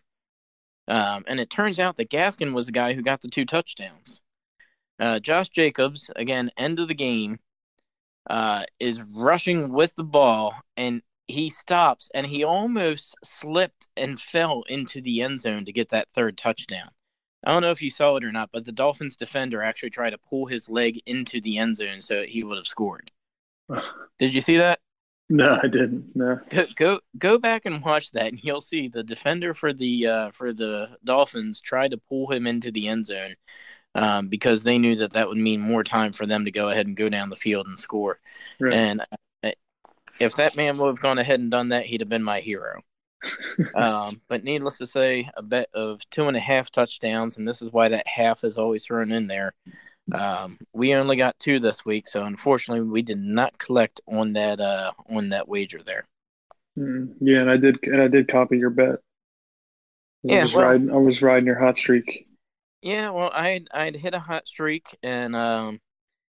[0.86, 4.20] Um, and it turns out that Gaskin was the guy who got the two touchdowns.
[5.00, 7.38] Uh, Josh Jacobs, again, end of the game,
[8.28, 14.62] uh, is rushing with the ball and he stops and he almost slipped and fell
[14.68, 16.90] into the end zone to get that third touchdown.
[17.44, 20.10] I don't know if you saw it or not, but the Dolphins defender actually tried
[20.10, 23.10] to pull his leg into the end zone so he would have scored.
[24.18, 24.78] Did you see that?
[25.30, 26.14] No, I didn't.
[26.14, 26.38] No.
[26.50, 30.30] Go, go go back and watch that, and you'll see the defender for the uh,
[30.32, 33.34] for the Dolphins tried to pull him into the end zone
[33.94, 36.86] um, because they knew that that would mean more time for them to go ahead
[36.86, 38.20] and go down the field and score.
[38.60, 38.74] Right.
[38.74, 39.00] And
[39.42, 39.52] uh,
[40.20, 42.82] if that man would have gone ahead and done that, he'd have been my hero.
[43.74, 47.62] um, but needless to say, a bet of two and a half touchdowns, and this
[47.62, 49.54] is why that half is always thrown in there.
[50.12, 54.60] Um, we only got two this week, so unfortunately, we did not collect on that
[54.60, 56.06] uh, on that wager there.
[56.78, 58.98] Mm, yeah, and I did, and I did copy your bet.
[60.28, 62.26] I yeah, was well, riding, I was riding your hot streak.
[62.82, 65.80] Yeah, well, I I'd hit a hot streak, and um,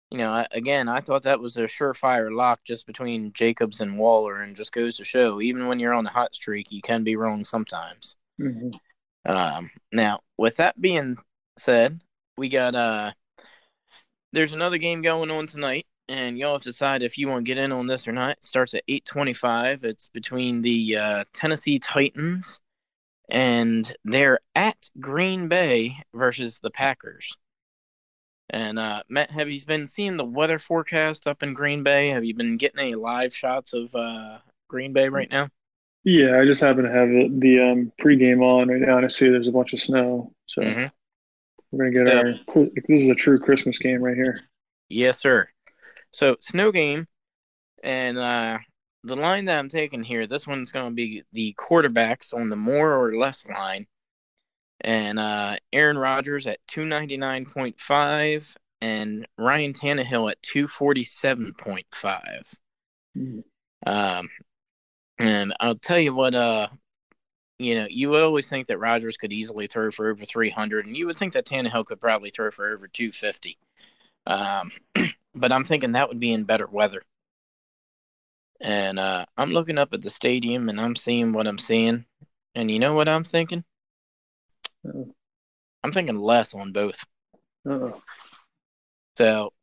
[0.09, 3.99] you know, I, again, I thought that was a surefire lock just between Jacobs and
[3.99, 7.03] Waller, and just goes to show, even when you're on the hot streak, you can
[7.03, 8.15] be wrong sometimes.
[8.39, 8.80] Mhm.
[9.26, 11.17] Um, now, with that being
[11.57, 12.01] said,
[12.38, 13.11] we got uh,
[14.32, 17.49] there's another game going on tonight, and y'all have to decide if you want to
[17.49, 18.38] get in on this or not.
[18.38, 19.84] It starts at 8:25.
[19.84, 22.59] It's between the uh, Tennessee Titans,
[23.30, 27.38] and they're at Green Bay versus the Packers.
[28.51, 32.09] And uh, Matt, have you been seeing the weather forecast up in Green Bay?
[32.09, 35.49] Have you been getting any live shots of uh, Green Bay right now?
[36.03, 39.09] Yeah, I just happen to have it, the um, pregame on right now, and I
[39.09, 40.34] see there's a bunch of snow.
[40.47, 40.91] So Mhm.
[41.72, 42.07] We're gonna get
[42.45, 42.65] So- our.
[42.88, 44.39] This is a true Christmas game right here.
[44.89, 45.49] Yes, sir.
[46.11, 47.07] So snow game,
[47.84, 48.59] and uh,
[49.03, 52.55] the line that I'm taking here, this one's going to be the quarterbacks on the
[52.55, 53.86] more or less line,
[54.82, 60.67] and uh, Aaron Rodgers at two ninety nine point five, and Ryan Tannehill at two
[60.67, 62.51] forty seven point five.
[63.15, 63.43] Mhm.
[63.86, 64.30] Um,
[65.20, 66.70] and I'll tell you what, uh,
[67.60, 70.95] you know, you would always think that Rodgers could easily throw for over 300, and
[70.95, 73.57] you would think that Tannehill could probably throw for over 250.
[74.26, 74.72] Um,
[75.36, 77.03] but I'm thinking that would be in better weather.
[78.62, 82.05] And uh, I'm looking up at the stadium and I'm seeing what I'm seeing.
[82.55, 83.64] And you know what I'm thinking?
[84.86, 85.14] Uh-oh.
[85.84, 87.05] I'm thinking less on both.
[87.70, 88.01] Uh-oh.
[89.18, 89.53] So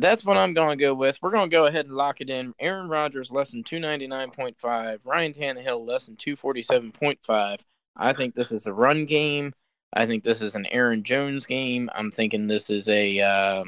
[0.00, 1.18] that's what I'm going to go with.
[1.22, 2.54] We're going to go ahead and lock it in.
[2.58, 5.00] Aaron Rodgers less than 299.5.
[5.04, 7.64] Ryan Tannehill less than 247.5.
[7.96, 9.52] I think this is a run game.
[9.92, 11.90] I think this is an Aaron Jones game.
[11.94, 13.64] I'm thinking this is a uh,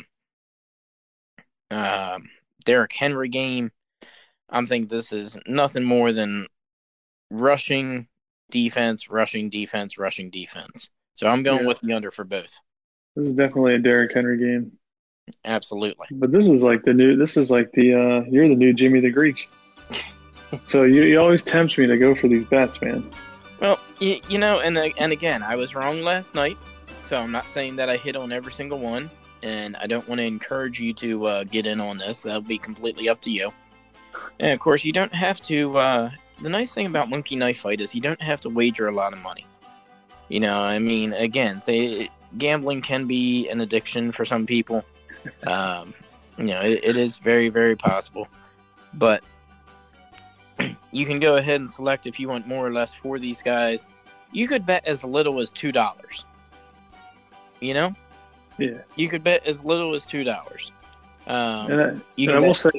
[1.70, 2.28] um
[2.64, 3.72] Derrick Henry game.
[4.48, 6.46] I'm thinking this is nothing more than
[7.30, 8.06] rushing
[8.50, 10.90] defense, rushing defense, rushing defense.
[11.14, 11.68] So I'm going Yeah.
[11.68, 12.56] with the under for both.
[13.16, 14.72] This is definitely a Derrick Henry game.
[15.44, 16.06] Absolutely.
[16.12, 17.16] But this is like the new.
[17.16, 17.94] This is like the.
[17.94, 19.48] uh You're the new Jimmy the Greek.
[20.66, 23.10] So you, you always tempt me to go for these bets, man.
[23.58, 26.58] Well, you, you know, and uh, and again, I was wrong last night,
[27.00, 29.10] so I'm not saying that I hit on every single one,
[29.42, 32.22] and I don't want to encourage you to uh, get in on this.
[32.22, 33.50] That'll be completely up to you.
[34.40, 35.78] And of course, you don't have to.
[35.78, 36.10] Uh,
[36.42, 39.12] the nice thing about Monkey Knife Fight is you don't have to wager a lot
[39.12, 39.46] of money.
[40.28, 44.84] You know, I mean, again, say gambling can be an addiction for some people.
[45.46, 45.94] Um,
[46.38, 48.28] you know, it, it is very, very possible,
[48.94, 49.22] but
[50.92, 53.86] you can go ahead and select if you want more or less for these guys.
[54.32, 56.24] You could bet as little as two dollars.
[57.60, 57.94] You know,
[58.58, 60.72] Yeah, you could bet as little as two dollars.
[61.26, 61.86] Um, and I,
[62.18, 62.72] and I will say,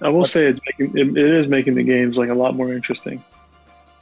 [0.00, 2.72] I will say, it's making it, it is making the games like a lot more
[2.72, 3.22] interesting.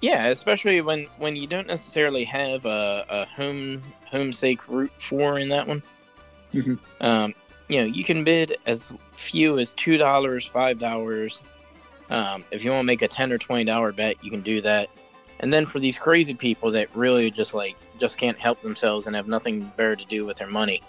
[0.00, 5.38] yeah, especially when when you don't necessarily have a, a home home sake root for
[5.38, 5.82] in that one.
[6.54, 6.78] Mhm.
[7.00, 7.34] Um,
[7.70, 11.42] you know, you can bid as few as two dollars, five dollars.
[12.10, 14.60] Um, if you want to make a ten or twenty dollar bet, you can do
[14.62, 14.90] that.
[15.38, 19.14] And then for these crazy people that really just like just can't help themselves and
[19.14, 20.82] have nothing better to do with their money,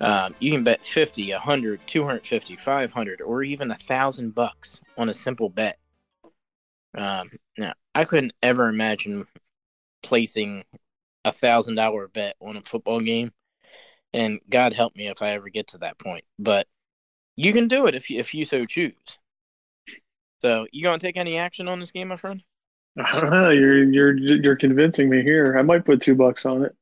[0.00, 5.14] um, you can bet 50, 100, 250, 500, or even a thousand bucks on a
[5.14, 5.76] simple bet.
[6.96, 9.26] Um, now, I couldn't ever imagine
[10.04, 10.64] placing
[11.24, 13.32] a thousand dollar bet on a football game,
[14.16, 16.24] and God help me if I ever get to that point.
[16.38, 16.66] But
[17.36, 19.18] you can do it if you, if you so choose.
[20.40, 22.42] So, you gonna take any action on this game, my friend?
[22.98, 23.50] I don't know.
[23.50, 25.56] You're you're you're convincing me here.
[25.58, 26.74] I might put two bucks on it.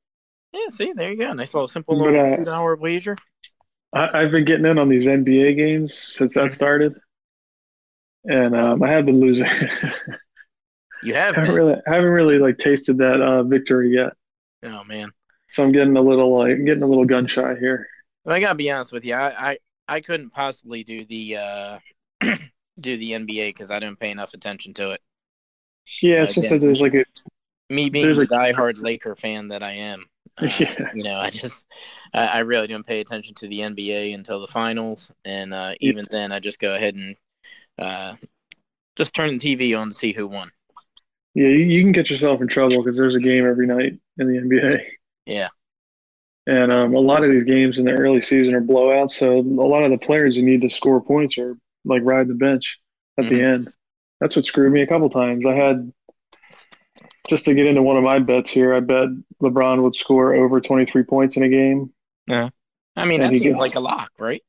[0.53, 1.33] Yeah, see, there you go.
[1.33, 3.17] Nice little simple But, little uh, two dollar wager.
[3.93, 6.95] I, I've been getting in on these NBA games since that started,
[8.25, 9.47] and um, I have been losing.
[11.01, 11.55] You have haven't been.
[11.55, 14.15] really haven't really like tasted that uh, victory yet.
[14.63, 15.13] Oh man.
[15.55, 17.87] So I'm getting a little like getting a little gun shy here.
[18.25, 19.15] Well, I gotta be honest with you.
[19.15, 21.79] I I, I couldn't possibly do the uh
[22.81, 25.01] do the NBA because I didn't pay enough attention to it.
[26.03, 26.59] Yeah, it's just Again.
[26.61, 27.05] that there's like a
[27.71, 30.07] Me being There's a- diehard Laker fan that I am,
[30.39, 30.91] uh, Yeah.
[30.93, 31.67] you know, I just
[32.15, 36.07] I, I really didn't pay attention to the NBA until the finals, and uh, even
[36.11, 37.17] then, I just go ahead and
[37.79, 38.17] uh,
[38.97, 40.53] just turn the TV on to see who won.
[41.35, 44.29] yeah you, you can get yourself in trouble because there's a game every night in
[44.29, 44.85] the NBA.
[45.27, 45.49] Yeah.
[46.47, 49.41] And um, a lot of these games in the early season are blowouts, so a
[49.41, 51.57] lot of the players who need to score points are
[51.87, 52.77] like ride the bench
[53.19, 53.73] at the end.
[54.21, 55.45] That's what screwed me a couple times.
[55.47, 55.91] I had
[57.29, 58.75] just to get into one of my bets here.
[58.75, 59.09] I bet
[59.43, 61.93] LeBron would score over 23 points in a game.
[62.27, 62.51] Yeah.
[62.97, 64.43] I mean, And that seems gets- like a lock, right?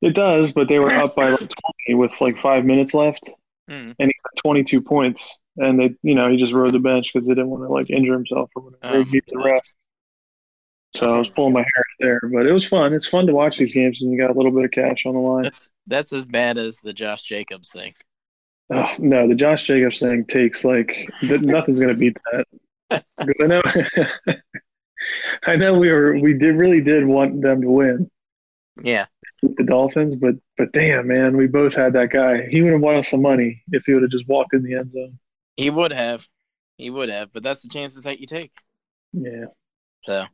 [0.00, 1.38] It does, but they were up by like
[1.88, 3.30] 20 with like five minutes left,
[3.70, 3.94] Mm.
[3.98, 5.38] and he got 22 points.
[5.60, 7.90] And they, you know, he just rode the bench because they didn't want to like
[7.90, 8.96] injure himself or whatever.
[8.98, 9.74] Oh, He beat the rest.
[10.96, 12.94] So I was pulling my hair out there, but it was fun.
[12.94, 15.14] It's fun to watch these games when you got a little bit of cash on
[15.14, 15.42] the line.
[15.44, 17.94] That's that's as bad as the Josh Jacobs thing.
[18.72, 22.46] Oh, no, the Josh Jacobs thing takes like nothing's gonna beat that.
[23.18, 23.62] I know,
[25.46, 28.10] I know we were we did really did want them to win
[28.82, 29.06] Yeah.
[29.42, 32.46] the Dolphins, but but damn man, we both had that guy.
[32.48, 34.74] He would have won us some money if he would have just walked in the
[34.74, 35.18] end zone.
[35.58, 36.28] He would have.
[36.76, 38.52] He would have, but that's the chances that you take.
[39.12, 39.46] Yeah,
[40.04, 40.24] So,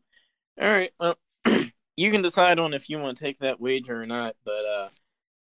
[0.61, 0.91] all right.
[1.01, 1.17] Well,
[1.97, 4.37] you can decide on if you want to take that wager or not.
[4.45, 4.89] But, uh,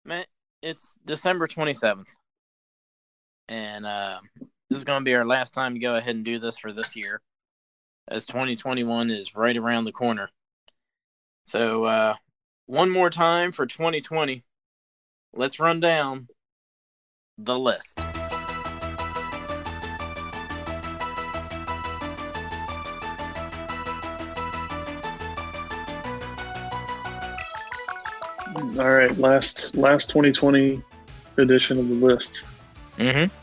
[0.05, 0.23] man,
[0.61, 2.07] it's December 27th.
[3.49, 4.19] And uh,
[4.69, 6.71] this is going to be our last time to go ahead and do this for
[6.71, 7.21] this year,
[8.07, 10.29] as 2021 is right around the corner.
[11.43, 12.15] So, uh,
[12.67, 14.43] one more time for 2020.
[15.34, 16.29] Let's run down
[17.38, 17.99] the list.
[28.80, 29.15] All right.
[29.17, 30.82] Last last 2020
[31.38, 32.41] edition of the list.
[32.97, 33.34] Mm-hmm.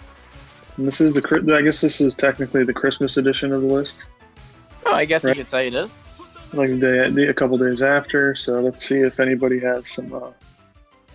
[0.81, 4.05] And this is the I guess this is technically the Christmas edition of the list.
[4.87, 5.37] Oh, I guess Right.
[5.37, 5.97] you could say it is.
[6.53, 8.35] like the day, a couple days after.
[8.35, 10.13] So let's see if anybody has some.
[10.13, 10.31] Uh,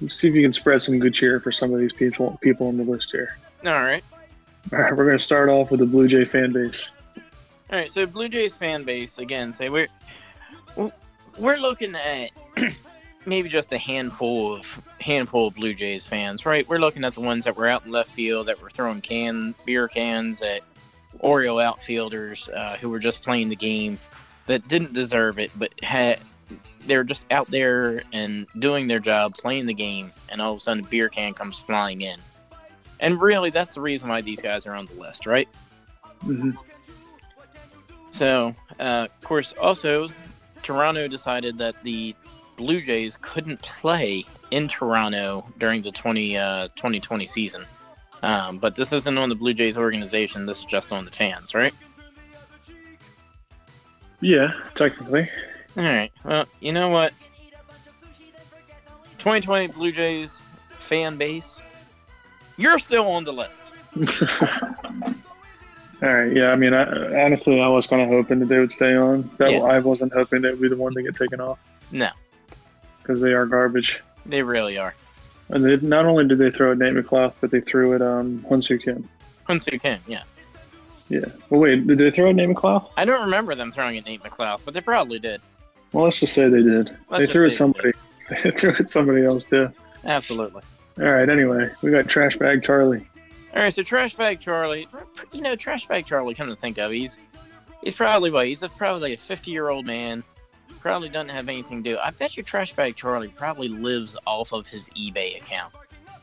[0.01, 2.67] let's see if you can spread some good cheer for some of these people people
[2.67, 3.37] on the list here.
[3.65, 4.03] All right.
[4.73, 6.89] All right, we're going to start off with the Blue Jay fan base.
[7.71, 9.51] All right, so Blue Jays fan base again.
[9.51, 9.87] Say we're
[11.37, 12.31] we're looking at
[13.25, 16.67] maybe just a handful of handful of Blue Jays fans, right?
[16.67, 19.55] We're looking at the ones that were out in left field that were throwing can
[19.65, 20.61] beer cans at
[21.19, 23.99] Oriole outfielders uh, who were just playing the game
[24.47, 26.19] that didn't deserve it, but had
[26.85, 30.57] they were just out there and doing their job, playing the game, and all of
[30.57, 32.19] a sudden a beer can comes flying in.
[32.99, 35.47] And really, that's the reason why these guys are on the list, right?
[36.21, 36.51] hmm
[38.11, 40.07] So, uh, of course, also,
[40.63, 42.15] Toronto decided that the
[42.55, 47.65] Blue Jays couldn't play in Toronto during the 20, uh, 2020 season.
[48.23, 50.45] Um, but this isn't on the Blue Jays organization.
[50.45, 51.73] This is just on the fans, right?
[54.21, 55.27] Yeah, technically.
[55.77, 56.11] All right.
[56.23, 57.13] Well, you know what?
[59.19, 60.41] 2020 Blue Jays
[60.77, 61.61] fan base,
[62.57, 63.65] you're still on the list.
[66.01, 66.31] All right.
[66.31, 66.51] Yeah.
[66.51, 69.29] I mean, I, honestly, I was kind of hoping that they would stay on.
[69.37, 69.59] That Yeah.
[69.59, 71.59] I wasn't hoping they would be the one to get taken off
[71.91, 72.09] No,
[73.05, 74.01] because they are garbage.
[74.25, 74.95] they really are.
[75.49, 78.43] And they, not only did they throw at Nate McLouth, but they threw at um,
[78.49, 79.07] Hyun Soo Kim.
[79.47, 80.23] Hyun Soo Kim, yeah.
[81.09, 81.25] Yeah.
[81.49, 82.89] Well, wait, did they throw at Nate McLouth?
[82.97, 85.39] I don't remember them throwing at Nate McLouth, but they probably did.
[85.91, 86.97] Well, let's just say they did.
[87.09, 87.91] Let's they threw at somebody.
[88.43, 89.69] They threw at somebody else too.
[90.03, 90.63] Absolutely.
[90.99, 91.29] All right.
[91.29, 93.05] Anyway, we got trash bag Charlie.
[93.55, 94.87] All right, so Trash Bag Charlie,
[95.31, 97.19] you know, Trash Bag Charlie, come to think of he's
[97.81, 100.23] he's probably what he's a, probably a fifty year old man,
[100.85, 101.97] probably doesn't have anything to do.
[101.97, 105.73] I bet you Trash Bag Charlie probably lives off of his eBay account.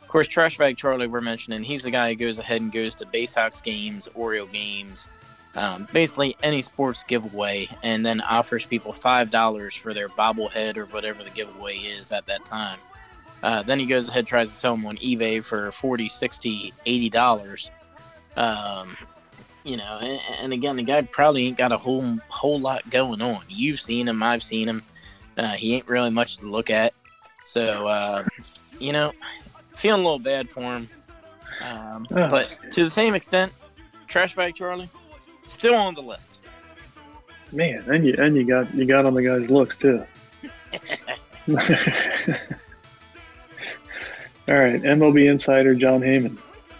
[0.00, 2.94] Of course, Trash Bag Charlie, we're mentioning, he's the guy who goes ahead and goes
[2.94, 5.08] to Baysox games, Oriole games,
[5.56, 10.86] um, basically any sports giveaway, and then offers people five dollars for their bobblehead or
[10.86, 12.78] whatever the giveaway is at that time.
[13.42, 17.10] Uh, then he goes ahead tries to sell them on ebay for 40 60 80
[17.10, 17.72] dollars
[18.36, 18.96] um,
[19.64, 23.22] you know and, and again the guy probably ain't got a whole whole lot going
[23.22, 23.42] on.
[23.48, 24.82] You've seen him i've seen him.
[25.36, 26.92] Uh, he ain't really much to look at.
[27.44, 28.24] So uh,
[28.78, 29.12] you know
[29.76, 30.88] feeling a little bad for him.
[31.60, 33.52] Um, but to the same extent
[34.08, 34.88] trash bag charlie
[35.48, 36.38] still on the list.
[37.52, 40.04] Man, and you and you got you got on the guy's looks too.
[44.48, 46.36] All right, MLB insider Jon Heyman.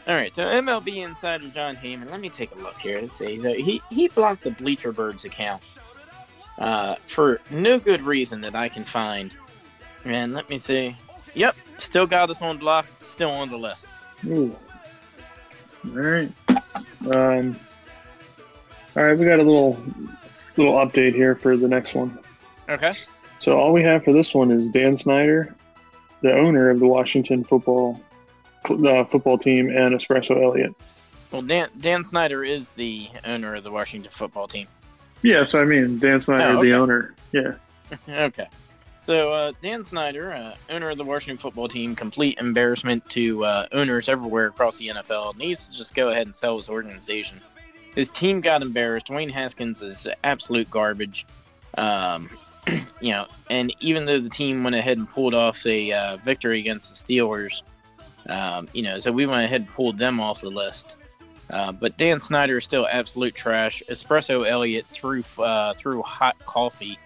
[0.08, 2.10] All right, so MLB insider Jon Heyman.
[2.10, 3.00] Let me take a look here.
[3.00, 3.40] Let's see.
[3.40, 5.62] So he he blocked the Bleacher Birds account
[6.58, 9.32] uh, for no good reason that I can find.
[10.04, 10.96] And let me see.
[11.34, 12.86] Yep, still got us on block.
[13.00, 13.86] Still on the list.
[14.26, 14.54] Ooh.
[15.86, 16.32] All right.
[17.10, 17.58] Um,
[18.96, 19.80] all right, we got a little
[20.56, 22.18] little update here for the next one.
[22.68, 22.94] Okay.
[23.38, 25.54] So all we have for this one is Dan Snyder,
[26.22, 28.00] the owner of the Washington football
[28.70, 30.74] uh, football team, and Espresso Elliott.
[31.30, 34.66] Well, Dan Dan Snyder is the owner of the Washington football team.
[35.22, 36.68] Yeah, so I mean Dan Snyder, Oh, okay.
[36.68, 37.14] the owner.
[37.32, 37.54] Yeah.
[38.08, 38.46] okay.
[39.00, 43.66] So uh, Dan Snyder, uh, owner of the Washington football team, complete embarrassment to uh,
[43.72, 47.40] owners everywhere across the NFL, needs to just go ahead and sell his organization.
[47.94, 49.06] His team got embarrassed.
[49.08, 51.26] Dwayne Haskins is absolute garbage.
[51.76, 52.30] Um,
[53.00, 56.58] you know, and even though the team went ahead and pulled off a uh, victory
[56.60, 57.62] against the Steelers,
[58.28, 60.96] um, you know, so we went ahead and pulled them off the list.
[61.50, 63.82] Uh, but Dan Snyder is still absolute trash.
[63.90, 66.98] Espresso Elliott threw uh, threw hot coffee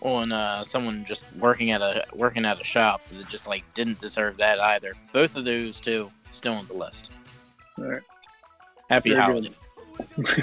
[0.00, 3.98] on uh, someone just working at a working at a shop that just like didn't
[3.98, 4.92] deserve that either.
[5.12, 7.10] Both of those two still on the list.
[7.78, 8.02] All right.
[8.88, 9.68] Happy Very holidays.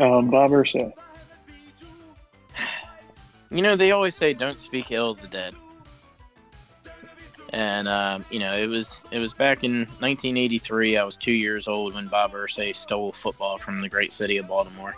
[0.00, 0.92] um, Bob Irsay.
[3.52, 5.56] You know, they always say don't speak ill of the dead.
[7.50, 10.96] And um, you know, it was it was back in 1983.
[10.96, 14.46] I was two years old when Bob Irsay stole football from the great city of
[14.46, 14.94] Baltimore.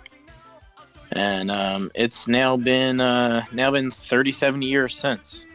[1.12, 5.46] And um, it's now been uh, now been 37 years since.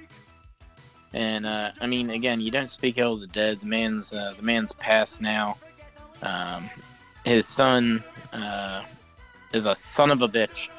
[1.14, 3.62] And uh, I mean, again, you don't speak ill of the dead.
[3.62, 5.58] The man's uh, the man's passed now.
[6.24, 6.70] Um,
[7.26, 8.84] his son uh,
[9.54, 10.70] is a son of a bitch.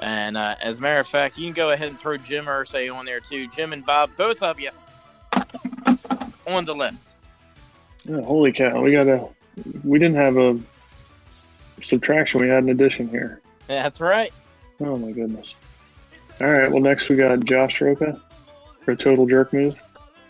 [0.00, 2.92] And uh, as a matter of fact, you can go ahead and throw Jim Irsay
[2.92, 3.46] on there too.
[3.46, 4.70] Jim and Bob, both of you,
[6.46, 7.08] on the list.
[8.08, 8.82] Oh, holy cow!
[8.82, 9.28] We got a.
[9.84, 10.58] We didn't have a
[11.82, 12.40] subtraction.
[12.40, 13.40] We had an addition here.
[13.66, 14.32] That's right.
[14.80, 15.54] Oh my goodness.
[16.40, 16.70] All right.
[16.70, 18.20] Well, next we got Josh Roca
[18.84, 19.76] for a total jerk move.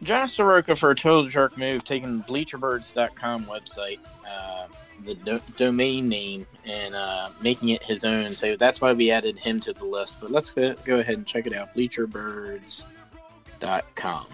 [0.03, 4.67] Josh Soroka for a total jerk move, taking BleacherBirds.com website, uh,
[5.05, 8.35] the do- domain name, and uh, making it his own.
[8.35, 10.17] So that's why we added him to the list.
[10.21, 11.73] But let's go ahead and check it out.
[11.77, 14.27] BleacherBirds.com.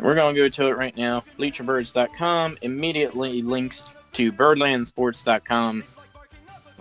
[0.00, 1.24] We're going to go to it right now.
[1.38, 3.84] BleacherBirds.com immediately links
[4.14, 5.84] to BirdlandSports.com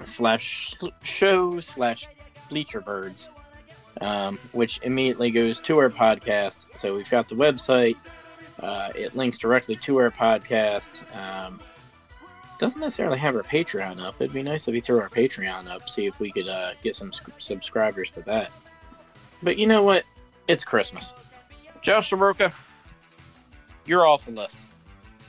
[0.03, 2.07] slash show slash
[2.51, 3.29] BleacherBirds
[4.01, 6.67] um, which immediately goes to our podcast.
[6.75, 7.95] So we've got the website.
[8.59, 10.93] Uh, it links directly to our podcast.
[11.15, 11.59] Um,
[12.59, 14.15] doesn't necessarily have our Patreon up.
[14.19, 16.95] It'd be nice if we threw our Patreon up, see if we could uh, get
[16.95, 18.51] some sc- subscribers for that.
[19.43, 20.03] But you know what?
[20.47, 21.13] It's Christmas.
[21.83, 22.51] Josh Soroka,
[23.87, 24.59] you're off the list.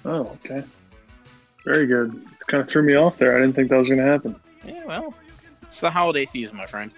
[0.04, 0.64] Oh, okay.
[1.64, 2.24] Very good.
[2.46, 3.36] Kind of threw me off there.
[3.36, 4.36] I didn't think that was going to happen.
[4.66, 5.14] Yeah, well,
[5.62, 6.92] it's the holiday season, my friend.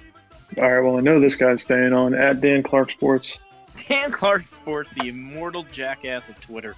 [0.58, 0.80] All right.
[0.80, 3.38] Well, I know this guy's staying on at Dan Clark Sports.
[3.88, 6.74] Dan Clark Sports, the immortal jackass of Twitter.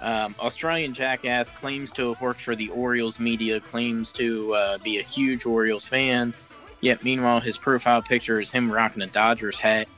[0.00, 4.98] Um, Australian jackass claims to have worked for the Orioles media, claims to uh, be
[4.98, 6.34] a huge Orioles fan.
[6.80, 9.88] Yet, meanwhile, his profile picture is him rocking a Dodgers hat,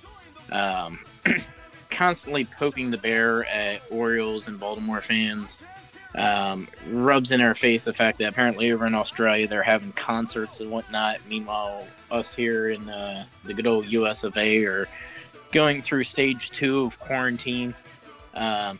[0.50, 1.00] um,
[1.90, 5.58] constantly poking the bear at Orioles and Baltimore fans.
[6.14, 10.60] Um, rubs in our face the fact that apparently over in Australia they're having concerts
[10.60, 11.18] and whatnot.
[11.28, 14.88] Meanwhile, us here in uh, the good old US of A are
[15.52, 17.74] going through stage two of quarantine.
[18.34, 18.78] Um,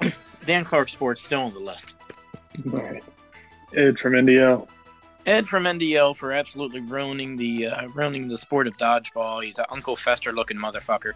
[0.46, 1.94] Dan Clark Sports still on the list.
[2.64, 3.02] Right.
[3.74, 4.68] Ed from NDL.
[5.24, 9.44] Ed from NDL for absolutely ruining the uh, ruining the sport of dodgeball.
[9.44, 11.12] He's an Uncle Fester looking motherfucker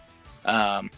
[0.47, 0.89] um,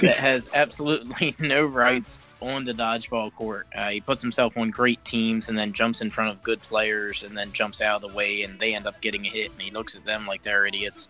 [0.00, 3.66] that has absolutely no rights on the dodgeball court.
[3.74, 7.22] Uh, he puts himself on great teams and then jumps in front of good players
[7.22, 9.60] and then jumps out of the way and they end up getting a hit and
[9.60, 11.08] he looks at them like they're idiots.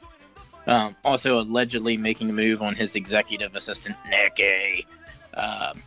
[0.67, 4.87] Um, also, allegedly making a move on his executive assistant, Nicky.
[5.35, 5.83] Um,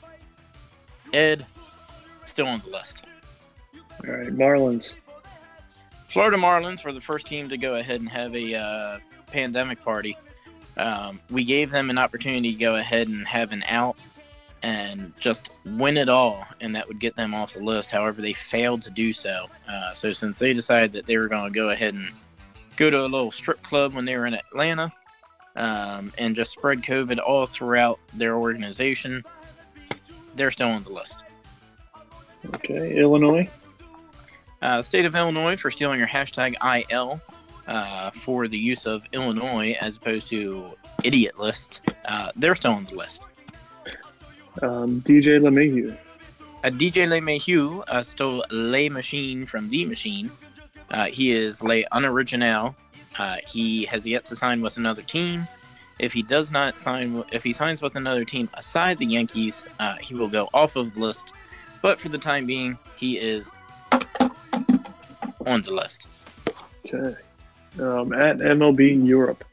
[1.13, 1.45] Ed,
[2.25, 3.03] still on the list.
[4.05, 4.27] All right.
[4.27, 4.91] Marlins.
[6.07, 10.17] Florida Marlins were the first team to go ahead and have a uh, pandemic party.
[10.78, 13.97] Um, we gave them an opportunity to go ahead and have an out
[14.61, 17.91] and just win it all, and that would get them off the list.
[17.91, 19.47] However, they failed to do so.
[19.69, 22.09] Uh, so, since they decided that they were going to go ahead and
[22.76, 24.91] go to a little strip club when they were in Atlanta
[25.55, 29.23] um, and just spread COVID all throughout their organization,
[30.36, 31.23] they're still on the list.
[32.55, 32.97] Okay.
[32.97, 33.49] Illinois.
[34.61, 36.55] Uh, state of Illinois for stealing your hashtag
[36.89, 37.21] IL
[37.68, 40.72] uh, for the use of Illinois as opposed to
[41.03, 41.82] idiot list.
[42.05, 43.26] Uh, they're still on the list.
[44.61, 45.97] Um, DJ LeMahieu.
[46.63, 50.32] Uh, DJ LeMahieu uh, stole Le Machine from The Machine.
[50.91, 52.76] Uh, he is Le Unoriginal.
[53.18, 55.47] Uh, he has yet to sign with another team.
[55.99, 59.95] If he does not sign, if he signs with another team aside the Yankees, uh,
[59.95, 61.32] he will go off of the list.
[61.82, 63.51] But for the time being, he is
[65.45, 66.07] on the list.
[66.86, 67.16] Okay.
[67.80, 69.43] Um, at MLB Europe.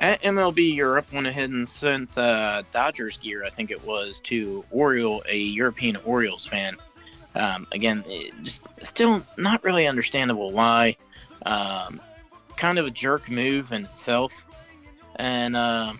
[0.00, 4.64] At MLB Europe went ahead and sent uh, Dodgers gear, I think it was, to
[4.70, 6.76] Oriole, a European Orioles fan.
[7.34, 8.04] Um, again,
[8.42, 10.96] just still not really understandable why.
[11.44, 12.00] Um,
[12.56, 14.44] kind of a jerk move in itself,
[15.16, 15.92] and uh,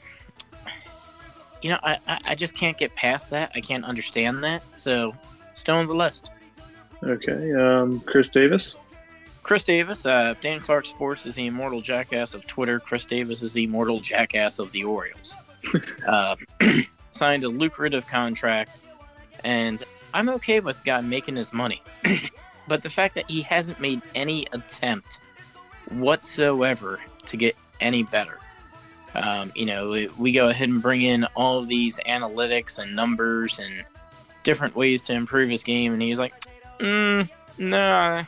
[1.63, 3.53] you know, I, I I just can't get past that.
[3.55, 4.63] I can't understand that.
[4.75, 5.15] So,
[5.55, 6.31] still on the list.
[7.03, 7.53] Okay.
[7.55, 8.75] Um, Chris Davis.
[9.49, 13.43] Chris Davis, uh, if Dan Clark Sports is the immortal jackass of Twitter, Chris Davis
[13.43, 15.39] is the immortal jackass of the Orioles.
[16.07, 16.37] uh,
[17.13, 18.83] signed a lucrative contract,
[19.45, 19.83] and
[20.13, 21.83] I'm okay with guy making his money.
[22.69, 25.19] but the fact that he hasn't made any attempt
[25.93, 28.39] whatsoever to get any better.
[29.15, 32.95] Um, you know, we, we go ahead and bring in all of these analytics and
[32.95, 33.83] numbers and
[34.43, 36.35] different ways to improve his game, and he's like,
[36.81, 37.27] mm,
[37.57, 38.27] "No,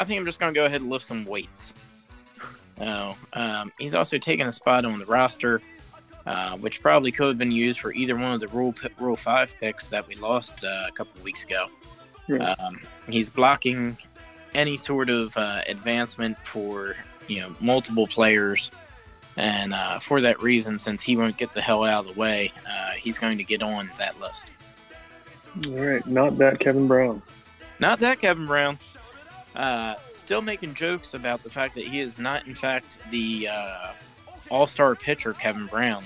[0.00, 1.74] I think I'm just going to go ahead and lift some weights."
[2.80, 5.60] Oh, um, he's also taken a spot on the roster,
[6.24, 9.54] uh, which probably could have been used for either one of the Rule Rule Five
[9.60, 11.66] picks that we lost uh, a couple weeks ago.
[12.28, 12.40] Right.
[12.40, 13.98] Um, he's blocking
[14.54, 16.96] any sort of uh, advancement for
[17.28, 18.70] you know multiple players,
[19.36, 22.52] and uh, for that reason, since he won't get the hell out of the way,
[22.66, 24.54] uh, he's going to get on that list.
[25.66, 27.20] All right, not that Kevin Brown.
[27.78, 28.78] Not that Kevin Brown.
[29.54, 33.92] Uh, still making jokes about the fact that he is not, in fact, the uh,
[34.48, 36.04] all star pitcher, Kevin Brown.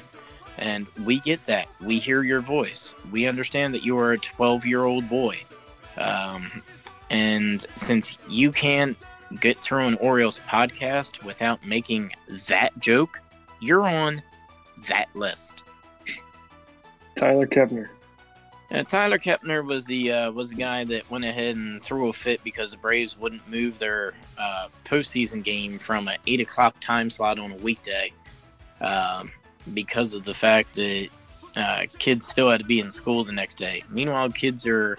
[0.57, 1.66] And we get that.
[1.80, 2.95] We hear your voice.
[3.11, 5.40] We understand that you are a 12 year old boy.
[5.97, 6.62] Um,
[7.11, 8.97] and since you can't
[9.40, 12.12] get through an Orioles podcast without making
[12.49, 13.20] that joke,
[13.61, 14.22] you're on
[14.88, 15.62] that list.
[17.16, 17.88] Tyler Kepner.
[18.70, 22.12] Uh, Tyler Kepner was the uh, was the guy that went ahead and threw a
[22.12, 27.10] fit because the Braves wouldn't move their uh, postseason game from an eight o'clock time
[27.10, 28.12] slot on a weekday
[28.80, 29.30] um,
[29.74, 31.08] because of the fact that
[31.56, 33.84] uh, kids still had to be in school the next day.
[33.90, 34.98] Meanwhile, kids are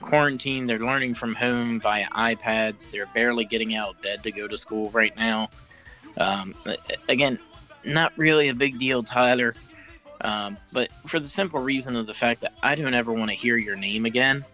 [0.00, 2.90] quarantined; they're learning from home via iPads.
[2.90, 5.50] They're barely getting out of bed to go to school right now.
[6.18, 6.54] Um,
[7.08, 7.38] again,
[7.84, 9.54] not really a big deal, Tyler.
[10.24, 13.36] Um, but for the simple reason of the fact that I don't ever want to
[13.36, 14.44] hear your name again,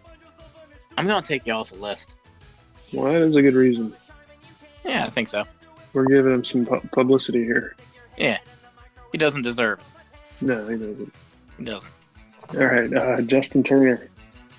[0.97, 2.13] I'm going to take you off the list.
[2.93, 3.95] Well, that is a good reason.
[4.83, 5.45] Yeah, I think so.
[5.93, 7.75] We're giving him some pu- publicity here.
[8.17, 8.39] Yeah.
[9.13, 10.45] He doesn't deserve it.
[10.45, 11.13] No, he doesn't.
[11.57, 11.93] He doesn't.
[12.49, 14.09] All right, uh, Justin Turner.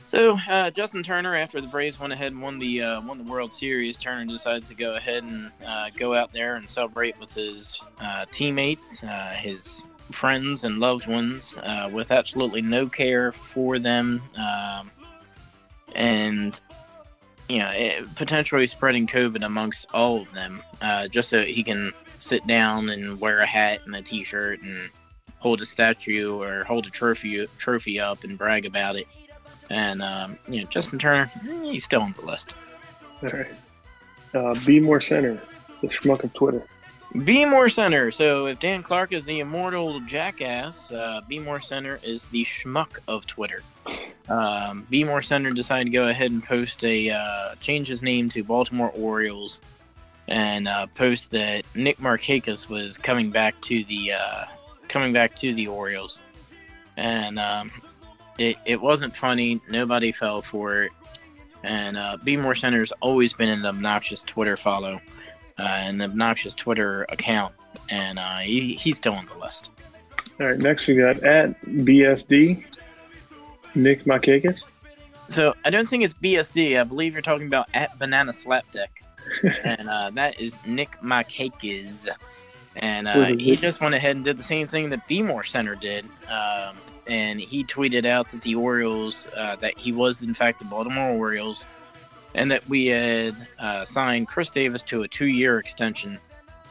[0.05, 3.25] So uh, Justin Turner, after the Braves went ahead and won the uh, won the
[3.25, 7.35] World Series, Turner decided to go ahead and uh, go out there and celebrate with
[7.35, 13.79] his uh, teammates, uh, his friends and loved ones, uh, with absolutely no care for
[13.79, 14.91] them, um,
[15.95, 16.61] and
[17.49, 21.93] you know it, potentially spreading COVID amongst all of them, uh, just so he can
[22.19, 24.91] sit down and wear a hat and a T-shirt and
[25.39, 29.07] hold a statue or hold a trophy trophy up and brag about it.
[29.71, 31.31] And um, you know, Justin Turner,
[31.63, 32.55] he's still on the list.
[33.23, 33.47] All right.
[34.35, 35.41] Uh, Be More Center,
[35.81, 36.65] the schmuck of Twitter.
[37.25, 38.11] Be More Center.
[38.11, 42.99] So if Dan Clark is the immortal jackass, uh, Be More Center is the schmuck
[43.07, 43.63] of Twitter.
[44.29, 48.29] Um, Be More Center decided to go ahead and post a uh, change his name
[48.31, 49.61] to Baltimore Orioles
[50.29, 54.45] and uh, post that Nick Markakis was coming back to the uh,
[54.89, 56.21] coming back to the Orioles,
[56.97, 57.71] and um,
[58.39, 59.61] it it wasn't funny.
[59.69, 60.93] Nobody fell for it,
[61.63, 65.01] and uh, Be More Center's always been an obnoxious Twitter follow,
[65.63, 67.55] uh, an obnoxious Twitter account,
[67.89, 69.71] and uh, he, he's still on the list.
[70.41, 72.65] All right, next we got at BSD,
[73.75, 74.63] Nick Makakis.
[75.29, 76.79] So I don't think it's BSD.
[76.81, 78.89] I believe you're talking about at Banana Slapdick,
[79.65, 82.09] and uh, that is Nick Markakis.
[82.77, 83.61] And uh, What is he it?
[83.61, 86.07] just went ahead and did the same thing that Be More Center did.
[86.29, 90.65] Um, and he tweeted out that the Orioles, uh, that he was in fact the
[90.65, 91.67] Baltimore Orioles,
[92.35, 96.19] and that we had uh, signed Chris Davis to a two-year extension,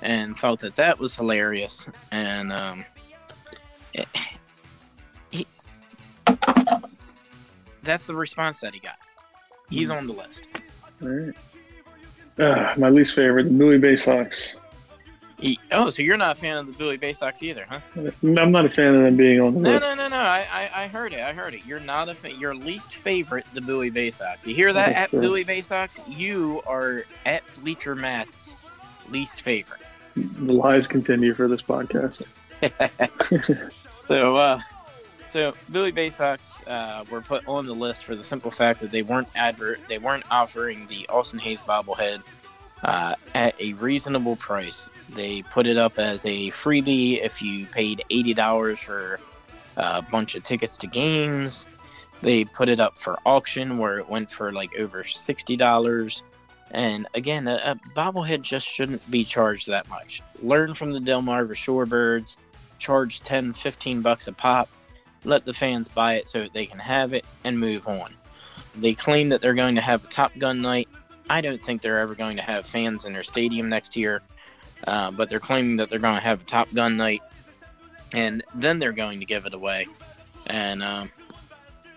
[0.01, 1.87] and felt that that was hilarious.
[2.11, 2.85] And um,
[3.93, 4.07] it-
[5.29, 5.47] he,
[7.83, 8.97] that's the response that he got.
[9.69, 9.95] He's Hmm.
[9.97, 10.47] on the list.
[11.01, 11.33] All right.
[12.39, 14.55] Uh, my least favorite, the Bowie Bay Sox.
[15.71, 17.79] Oh, so you're not a fan of the Billy Bay Sox either, huh?
[18.23, 19.81] I'm not a fan of them being on the No, list.
[19.83, 20.17] no, no, no.
[20.17, 21.19] I, I, I heard it.
[21.21, 21.65] I heard it.
[21.65, 22.39] You're not a fan.
[22.39, 24.45] Your least favorite, the Bowie Bay Sox.
[24.45, 25.11] You hear that at.
[25.11, 25.99] Bowie Bay Sox?
[26.07, 28.55] You are at Bleacher Matt's
[29.09, 29.79] least favorite.
[30.15, 32.23] The lies continue for this podcast.
[34.07, 34.59] So, uh,
[35.27, 38.91] so Billy Bay Sox uh, were put on the list for the simple fact that
[38.91, 42.21] they weren't advert, they weren't offering the Austin Hays bobblehead
[42.83, 44.89] uh, at a reasonable price.
[45.13, 49.19] They put it up as a freebie if you paid eighty dollars for
[49.77, 51.67] a bunch of tickets to games.
[52.21, 56.23] They put it up for auction where it went for like over sixty dollars.
[56.71, 60.21] And again, a, a bobblehead just shouldn't be charged that much.
[60.41, 62.37] Learn from the Delmarva Shorebirds
[62.81, 64.67] charge 10 15 bucks a pop
[65.23, 68.13] let the fans buy it so they can have it and move on
[68.75, 70.89] they claim that they're going to have a top gun night
[71.29, 74.21] i don't think they're ever going to have fans in their stadium next year
[74.87, 77.21] uh, but they're claiming that they're going to have a top gun night
[78.13, 79.87] and then they're going to give it away
[80.47, 81.11] and um,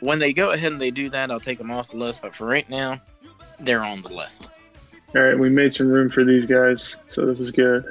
[0.01, 2.35] when they go ahead and they do that i'll take them off the list but
[2.35, 3.01] for right now
[3.61, 4.49] they're on the list
[5.15, 7.85] All right, we made some room for these guys, so this is good.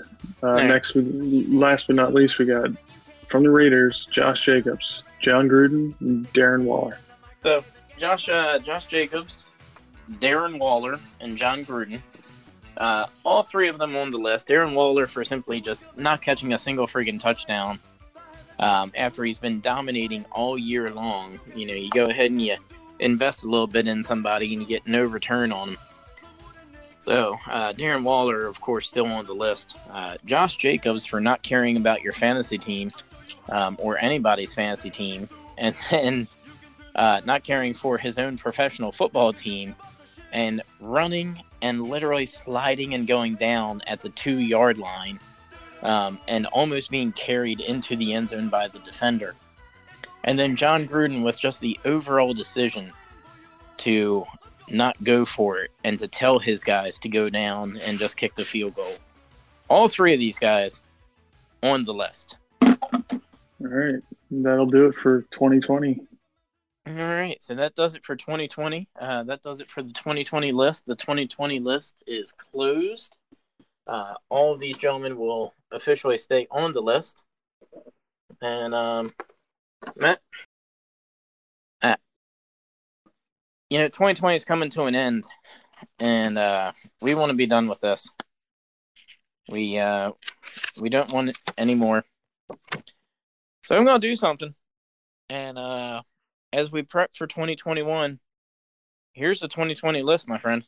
[0.44, 0.68] Uh, right.
[0.68, 1.04] Next, we,
[1.48, 2.72] last but not least, we got
[3.30, 7.00] from the Raiders, Josh Jacobs, Jon Gruden, and Darren Waller.
[7.42, 7.64] So
[7.98, 9.48] Josh uh, Josh Jacobs,
[10.20, 12.02] Darren Waller, and Jon Gruden.
[12.78, 14.48] Uh, all three of them on the list.
[14.48, 17.80] Darren Waller for simply just not catching a single freaking touchdown
[18.60, 21.40] um, after he's been dominating all year long.
[21.56, 22.58] You know, you go ahead and you
[23.00, 25.78] invest a little bit in somebody and you get no return on them.
[27.00, 29.76] So, uh, Darren Waller, of course, still on the list.
[29.92, 32.92] Uh, Josh Jacobs for not caring about your fantasy team
[33.50, 36.28] um, or anybody's fantasy team, and then
[36.96, 39.76] uh, not caring for his own professional football team,
[40.34, 45.20] and running and literally sliding and going down at the two yard line
[45.84, 49.36] um, and almost being carried into the end zone by the defender.
[50.24, 52.92] And then Jon Gruden with just the overall decision
[53.78, 54.26] to
[54.70, 58.36] not go for it and to tell his guys to go down and just kick
[58.36, 58.94] the field goal.
[59.68, 60.82] All three of these guys
[61.62, 62.38] on the list.
[62.62, 62.78] All
[63.60, 64.02] right.
[64.32, 66.00] That'll do it for 2020.
[66.86, 68.90] All right, so that does it for 2020.
[69.00, 70.86] Uh, that does it for the 2020 list.
[70.86, 73.16] The 2020 list is closed.
[73.88, 77.24] Uh, all of these gentlemen will officially stay on the list.
[78.42, 79.14] And um,
[79.96, 80.20] Matt,
[81.82, 81.96] uh,
[83.70, 85.24] you know, 2020 is coming to an end,
[86.00, 88.12] and uh, we want to be done with this.
[89.48, 90.12] We uh,
[90.78, 92.04] we don't want it anymore.
[93.64, 94.54] So I'm gonna do something,
[95.30, 96.02] and uh,
[96.54, 98.20] as we prep for 2021,
[99.14, 100.64] here's the 2020 list, my friend.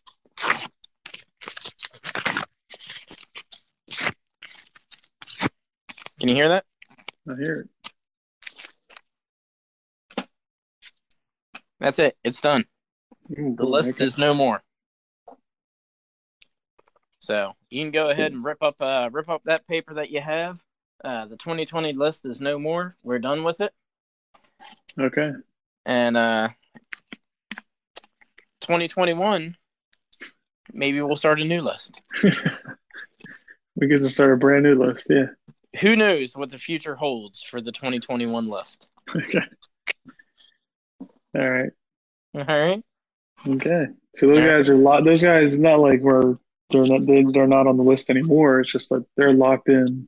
[6.19, 6.65] Can you hear that?
[7.29, 7.67] I hear
[10.17, 10.27] it.
[11.79, 12.17] That's it.
[12.23, 12.65] It's done.
[13.37, 14.63] Ooh, The list is no more.
[17.19, 20.21] So you can go ahead and rip up uh rip up that paper that you
[20.21, 20.59] have.
[21.03, 22.95] Uh, the 2020 list is no more.
[23.03, 23.73] We're done with it.
[24.99, 25.31] Okay.
[25.85, 26.49] And uh
[28.61, 29.55] 2021
[30.73, 32.01] maybe we'll start a new list.
[33.75, 35.07] we get to start a brand new list.
[35.09, 35.27] Yeah.
[35.81, 38.87] Who knows what the future holds for the 2021 list.
[39.15, 39.39] Okay.
[41.35, 41.71] All right.
[42.35, 42.83] All right.
[43.47, 43.87] Okay.
[44.17, 44.57] So those All right.
[44.57, 45.03] guys are lot.
[45.03, 46.37] Those guys not like we're
[46.69, 48.61] they're not they, they're not on the list anymore.
[48.61, 50.07] It's just that they're locked in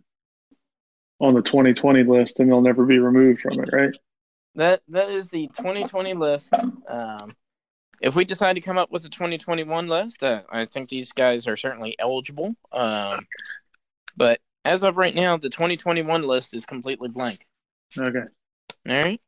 [1.19, 3.93] on the 2020 list and they'll never be removed from it, right?
[4.57, 6.51] That that is the 2020 list.
[6.89, 7.31] Um,
[8.01, 11.47] if we decide to come up with a 2021 list, uh, I think these guys
[11.47, 12.55] are certainly eligible.
[12.71, 13.19] Um,
[14.15, 17.45] but as of right now, the 2021 list is completely blank.
[17.97, 18.23] Okay.
[18.89, 19.21] All right.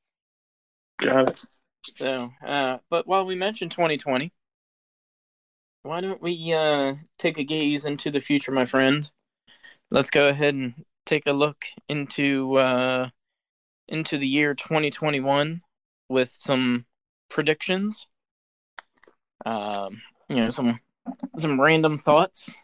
[1.00, 1.46] Got it.
[1.96, 4.34] So, uh, but while we mentioned 2020,
[5.84, 9.10] why don't we uh, take a gaze into the future, my friend?
[9.92, 10.74] Let's go ahead and
[11.06, 13.10] take a look into uh,
[13.90, 15.62] into the year 2021
[16.08, 16.86] with some
[17.30, 18.08] predictions.
[19.46, 20.80] Um, you know, some
[21.38, 22.56] some random thoughts,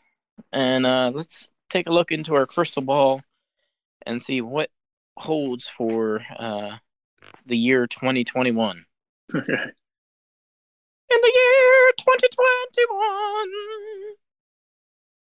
[0.52, 3.22] and uh, let's take a look into our crystal ball
[4.06, 4.70] and see what
[5.18, 6.78] holds for uh,
[7.46, 8.86] the year 2021.
[9.34, 9.54] Okay.
[11.08, 13.50] In the year 2021.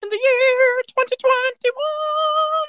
[0.03, 2.62] In the year 2021.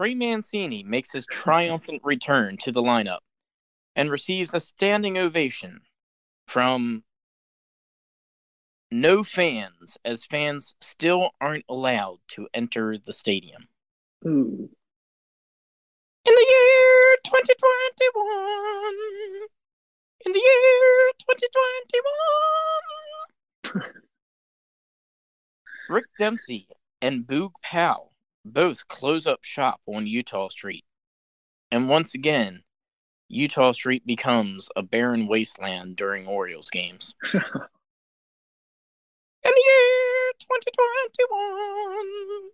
[0.00, 3.18] Trey Mancini makes his triumphant return to the lineup
[3.94, 5.82] and receives a standing ovation
[6.46, 7.04] from
[8.90, 13.68] no fans, as fans still aren't allowed to enter the stadium.
[14.24, 14.70] Ooh.
[16.24, 18.94] In the year 2021.
[20.24, 21.12] In the year
[23.74, 23.92] 2021.
[25.90, 26.68] Rick Dempsey
[27.02, 28.10] and Boog Powell
[28.44, 30.84] both close up shop on Eutaw Street.
[31.70, 32.62] And once again,
[33.30, 37.14] Eutaw Street becomes a barren wasteland during Orioles games.
[37.32, 37.40] In
[39.44, 42.50] the year 2021.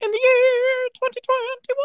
[0.00, 1.78] In the year 2021.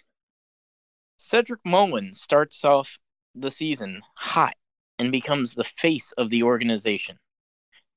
[1.17, 2.97] Cedric Mullins starts off
[3.35, 4.55] the season hot
[4.97, 7.19] and becomes the face of the organization.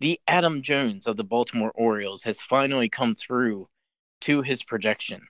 [0.01, 3.67] The Adam Jones of the Baltimore Orioles has finally come through
[4.23, 5.29] to his projection.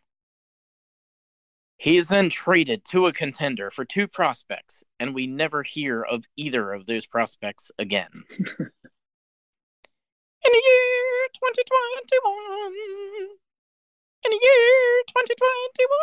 [1.76, 6.24] He is then traded to a contender for two prospects, and we never hear of
[6.36, 8.24] either of those prospects again.
[10.44, 13.38] In the year 2021,
[14.24, 15.98] in the year 2021,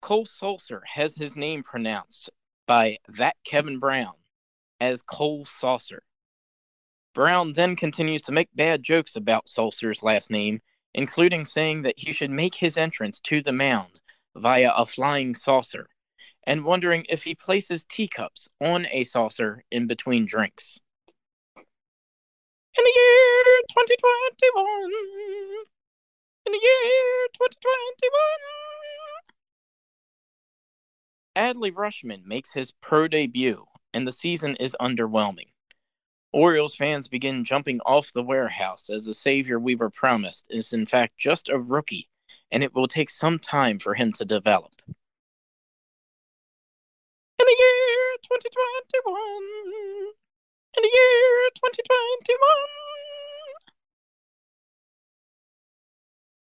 [0.00, 2.30] Cole Sulser has his name pronounced
[2.66, 4.14] by that Kevin Brown
[4.80, 6.02] as Cole Saucer.
[7.16, 10.60] Brown then continues to make bad jokes about Sulser's last name,
[10.92, 14.00] including saying that he should make his entrance to the mound
[14.36, 15.88] via a flying saucer,
[16.46, 20.78] and wondering if he places teacups on a saucer in between drinks.
[21.56, 21.64] In
[22.84, 24.66] the year 2021,
[26.44, 28.12] in the year 2021,
[31.34, 33.64] Adley Rutschman makes his pro debut,
[33.94, 35.48] and the season is underwhelming.
[36.36, 40.84] Orioles fans begin jumping off the warehouse as the savior we were promised is in
[40.84, 42.10] fact just a rookie,
[42.50, 44.72] and it will take some time for him to develop.
[44.86, 44.94] In
[47.38, 49.16] the year 2021,
[50.76, 52.48] in the year 2021,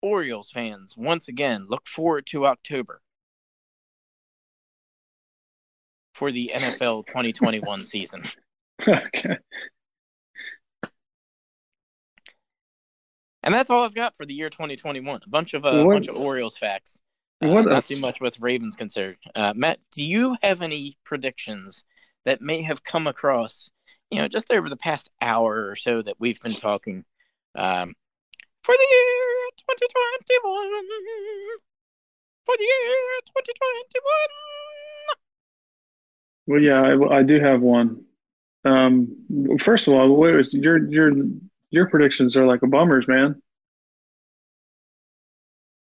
[0.00, 3.02] Orioles fans once again look forward to October
[6.14, 8.24] for the NFL 2021 season.
[8.88, 9.36] okay.
[13.42, 15.20] And that's all I've got for the year 2021.
[15.24, 17.00] A bunch of uh, a What- bunch of Orioles facts.
[17.42, 19.16] Uh, not too much with Ravens concerned.
[19.34, 21.84] Uh, Matt, do you have any predictions
[22.24, 23.68] that may have come across,
[24.12, 27.04] you know, just over the past hour or so that we've been talking
[27.56, 27.94] um,
[28.62, 30.86] for the year 2021?
[32.46, 32.94] For the year
[33.26, 34.02] 2021.
[36.46, 38.04] Well, yeah, I, I do have one.
[38.64, 41.12] Um, first of all, wait, your your
[41.72, 43.42] your predictions are like a bummers, man.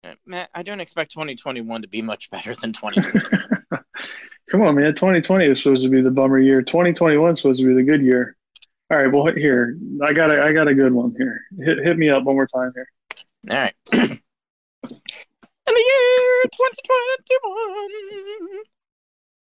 [0.03, 3.19] Uh, Matt, I don't expect 2021 to be much better than 2020.
[4.49, 4.95] Come on, man.
[4.95, 6.61] 2020 is supposed to be the bummer year.
[6.61, 8.37] 2021 is supposed to be the good year.
[8.89, 11.41] All right, well, here I got a I got a good one here.
[11.59, 12.87] Hit hit me up one more time here.
[13.51, 13.75] All right.
[13.91, 18.63] In the year 2021.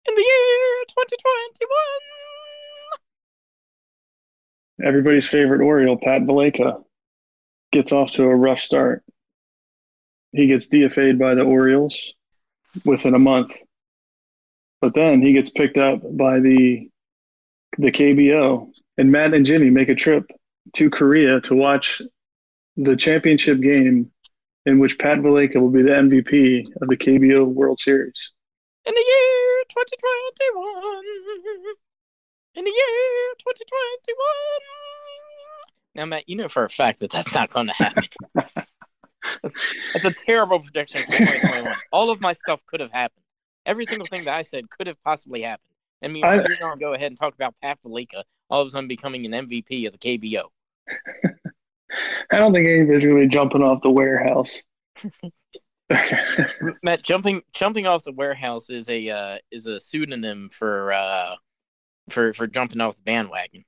[0.07, 2.34] In the year 2021.
[4.83, 6.83] Everybody's favorite Oriole, Pat Valaika,
[7.71, 9.03] gets off to a rough start.
[10.31, 12.13] He gets DFA'd by the Orioles
[12.83, 13.57] within a month,
[14.81, 16.89] but then he gets picked up by the
[17.77, 20.25] the KBO, and Matt and Jimmy make a trip
[20.73, 22.01] to Korea to watch
[22.77, 24.11] the championship game
[24.65, 28.31] in which Pat Valaika will be the MVP of the KBO World Series.
[28.85, 31.75] In the year 2021.
[32.55, 34.17] In the year 2021.
[35.95, 38.03] Now, Matt, you know for a fact that that's not going to happen.
[38.35, 39.57] that's,
[39.93, 41.75] that's a terrible prediction for 2021.
[41.91, 43.23] All of my stuff could have happened.
[43.65, 45.69] Every single thing that I said could have possibly happened.
[46.01, 48.67] And me, I- you're going to go ahead and talk about Pat Valaika all of
[48.67, 50.43] a sudden becoming an MVP of the KBO.
[52.31, 54.61] I don't think anybody's going to be jumping off the warehouse.
[56.83, 61.35] Matt, jumping jumping off the warehouse is a uh, is a pseudonym for uh,
[62.09, 63.63] for for jumping off the bandwagon.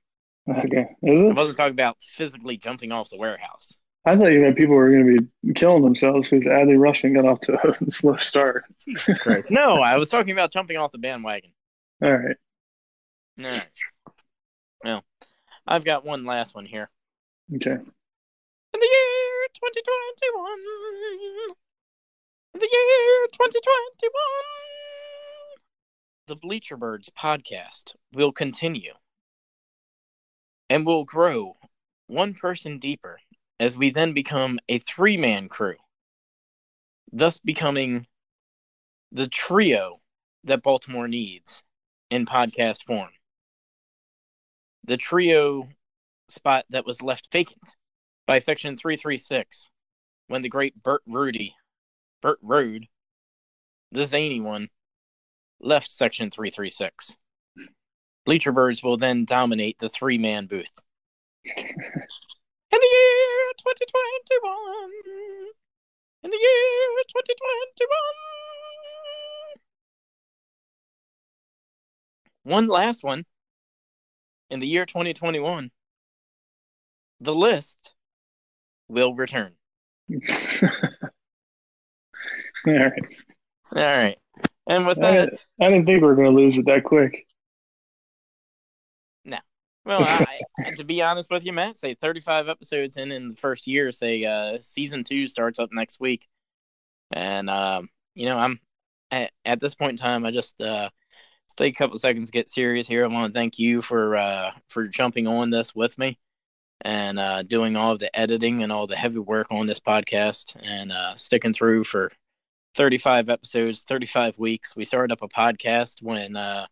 [0.48, 3.76] okay, is I wasn't talking about physically jumping off the warehouse.
[4.04, 7.26] I thought you had people were going to be killing themselves because Adley Rutschman got
[7.28, 8.64] off to a slow start.
[8.86, 9.50] Jesus Christ!
[9.50, 11.50] no, I was talking about jumping off the bandwagon.
[12.02, 12.36] All right.
[13.36, 13.56] No.
[14.82, 15.04] Well,
[15.66, 16.88] I've got one last one here.
[17.54, 17.72] Okay.
[17.72, 20.58] In the year 2021.
[22.54, 24.12] In the year 2021.
[26.28, 28.92] The Bleacher Birds podcast will continue
[30.68, 31.56] and will grow
[32.06, 33.18] one person deeper
[33.58, 35.76] as we then become a three man crew,
[37.10, 38.06] thus becoming
[39.10, 40.02] the trio
[40.44, 41.62] that Baltimore needs
[42.10, 43.12] in podcast form.
[44.84, 45.66] The trio
[46.28, 47.74] spot that was left vacant
[48.26, 49.70] by Section 336
[50.26, 51.54] when the great Burt Rudy,
[52.20, 52.86] Burt Rude,
[53.90, 54.68] the zany one,
[55.60, 57.16] left Section 336.
[58.24, 60.70] Bleacher Birds will then dominate the three man booth.
[61.44, 61.54] In
[62.70, 64.90] the year 2021,
[66.24, 67.88] in the year 2021,
[72.42, 73.24] one last one.
[74.50, 75.70] In the year 2021,
[77.20, 77.92] the list
[78.88, 79.54] will return.
[82.66, 82.92] All right.
[83.76, 84.18] All right.
[84.68, 87.26] And with I, that, I didn't think we were going to lose it that quick.
[89.24, 89.38] No.
[89.86, 93.66] Well, I, to be honest with you, Matt, say 35 episodes in in the first
[93.66, 93.90] year.
[93.90, 96.26] Say uh, season two starts up next week,
[97.10, 98.60] and um, you know I'm
[99.10, 100.26] at, at, this point in time.
[100.26, 100.90] I just uh,
[101.56, 103.04] take a couple seconds to get serious here.
[103.04, 106.18] I want to thank you for uh, for jumping on this with me
[106.82, 110.54] and uh, doing all of the editing and all the heavy work on this podcast
[110.62, 112.12] and uh, sticking through for
[112.78, 114.76] 35 episodes, 35 weeks.
[114.76, 116.68] We started up a podcast when uh,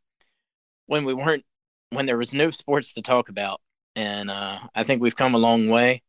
[0.87, 1.45] when we weren't
[1.91, 3.61] when there was no sports to talk about,
[3.97, 6.03] and uh, I think we've come a long way.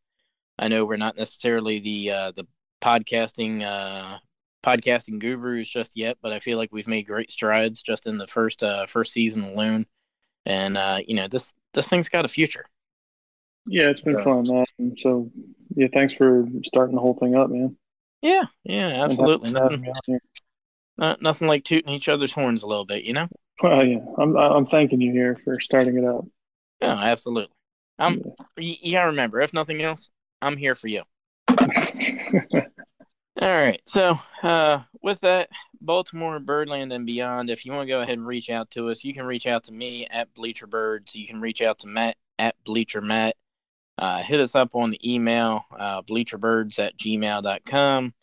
[0.56, 2.46] I know we're not necessarily the uh, the
[2.80, 4.18] podcasting uh,
[4.64, 8.28] podcasting gurus just yet, but I feel like we've made great strides just in the
[8.28, 9.84] first uh, first season alone.
[10.46, 12.66] And uh, you know this this thing's got a future.
[13.66, 14.64] Yeah, it's been so, fun.
[14.78, 15.28] Um, so
[15.74, 17.76] yeah, thanks for starting the whole thing up, man.
[18.22, 19.52] Yeah, yeah, absolutely.
[19.52, 19.92] Nothing,
[20.96, 23.28] not, nothing like tooting each other's horns a little bit, you know.
[23.62, 26.24] Well, yeah, I'm I'm thanking you here for starting it up.
[26.80, 27.54] Yeah, absolutely.
[27.98, 28.22] I'm.
[28.56, 28.74] Yeah.
[28.82, 31.02] You remember, if nothing else, I'm here for you.
[33.40, 33.80] All right.
[33.86, 35.48] So, uh, with that,
[35.80, 39.04] Baltimore, Birdland, and beyond, if you want to go ahead and reach out to us,
[39.04, 41.14] you can reach out to me at Bleacher Birds.
[41.14, 43.36] You can reach out to Matt at Bleacher Matt.
[43.98, 48.14] Uh, hit us up on the email, uh, bleacherbirds at gmail.com.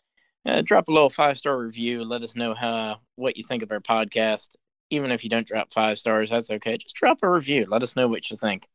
[0.46, 2.04] Uh, drop a little five star review.
[2.04, 4.48] Let us know how what you think of our podcast.
[4.90, 6.78] Even if you don't drop five stars, that's okay.
[6.78, 7.66] Just drop a review.
[7.68, 8.66] Let us know what you think.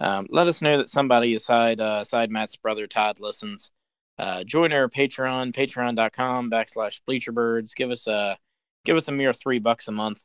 [0.00, 3.70] Um, let us know that somebody aside uh, aside Matt's brother Todd listens.
[4.18, 7.74] Uh, join our Patreon, patreon.com backslash bleacherbirds.
[7.74, 8.38] Give us a
[8.84, 10.20] give us a mere three bucks a month,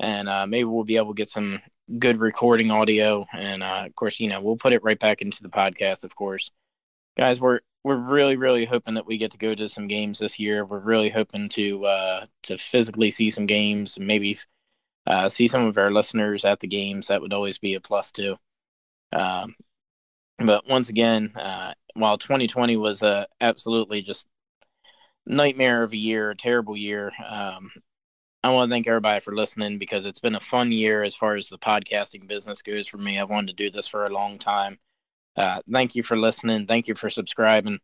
[0.00, 1.60] and uh, maybe we'll be able to get some
[1.98, 3.26] good recording audio.
[3.32, 6.04] And uh, of course, you know, we'll put it right back into the podcast.
[6.04, 6.50] Of course,
[7.16, 10.38] guys, we're we're really really hoping that we get to go to some games this
[10.38, 10.64] year.
[10.64, 14.38] We're really hoping to uh, to physically see some games, maybe
[15.06, 17.08] uh, see some of our listeners at the games.
[17.08, 18.36] That would always be a plus too.
[19.12, 19.56] Um,
[20.38, 24.28] but once again, uh, while 2020 was a absolutely just
[25.26, 27.70] nightmare of a year, a terrible year, um,
[28.42, 31.34] I want to thank everybody for listening because it's been a fun year as far
[31.34, 33.18] as the podcasting business goes for me.
[33.18, 34.78] I've wanted to do this for a long time.
[35.36, 36.66] Uh, thank you for listening.
[36.66, 37.80] Thank you for subscribing.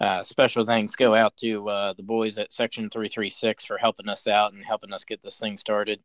[0.00, 4.26] Uh, special thanks go out to uh, the boys at Section 336 for helping us
[4.26, 6.00] out and helping us get this thing started.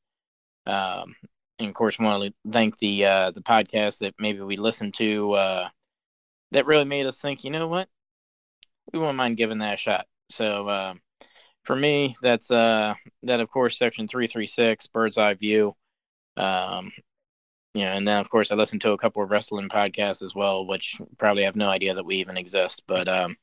[0.68, 1.16] Um,
[1.58, 5.32] and of course, want to thank the uh, the podcast that maybe we listened to
[5.34, 5.70] uh,
[6.52, 7.44] that really made us think.
[7.44, 7.90] You know what?
[8.94, 10.06] We wouldn't mind giving that a shot.
[10.30, 10.94] So uh,
[11.64, 15.76] for me, that's uh, that of course Section three three six Bird's Eye View.
[16.38, 16.92] Um,
[17.74, 20.34] you know, and then of course I listen to a couple of wrestling podcasts as
[20.34, 22.84] well, which probably have no idea that we even exist.
[22.88, 23.38] But um,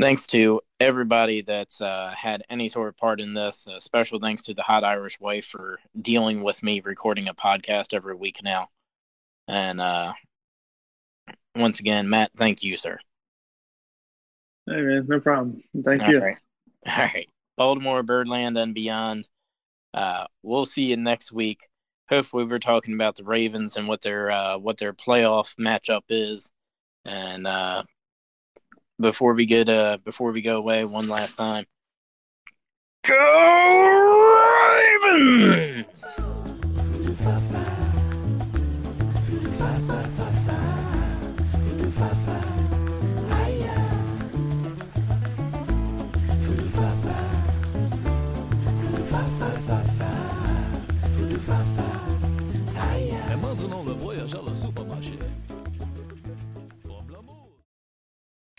[0.00, 3.66] thanks to everybody that's uh, had any sort of part in this.
[3.66, 7.94] Uh, special thanks to the hot Irish wife for dealing with me recording a podcast
[7.94, 8.68] every week now.
[9.48, 10.12] And uh,
[11.56, 12.98] once again, Matt, thank you, sir.
[14.66, 15.62] Hey man, no problem.
[15.84, 16.20] Thank All you.
[16.20, 16.36] Right.
[16.86, 17.28] All right.
[17.58, 19.28] Baltimore, Birdland, and beyond.
[19.92, 21.68] Uh, we'll see you next week.
[22.08, 26.48] Hopefully, we're talking about the Ravens and what their uh, what their playoff matchup is.
[27.04, 27.82] And uh,
[29.00, 31.66] before we get uh before we go away one last time.
[33.04, 34.28] Go
[35.02, 36.04] Ravens!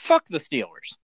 [0.10, 0.98] Fuck the Steelers.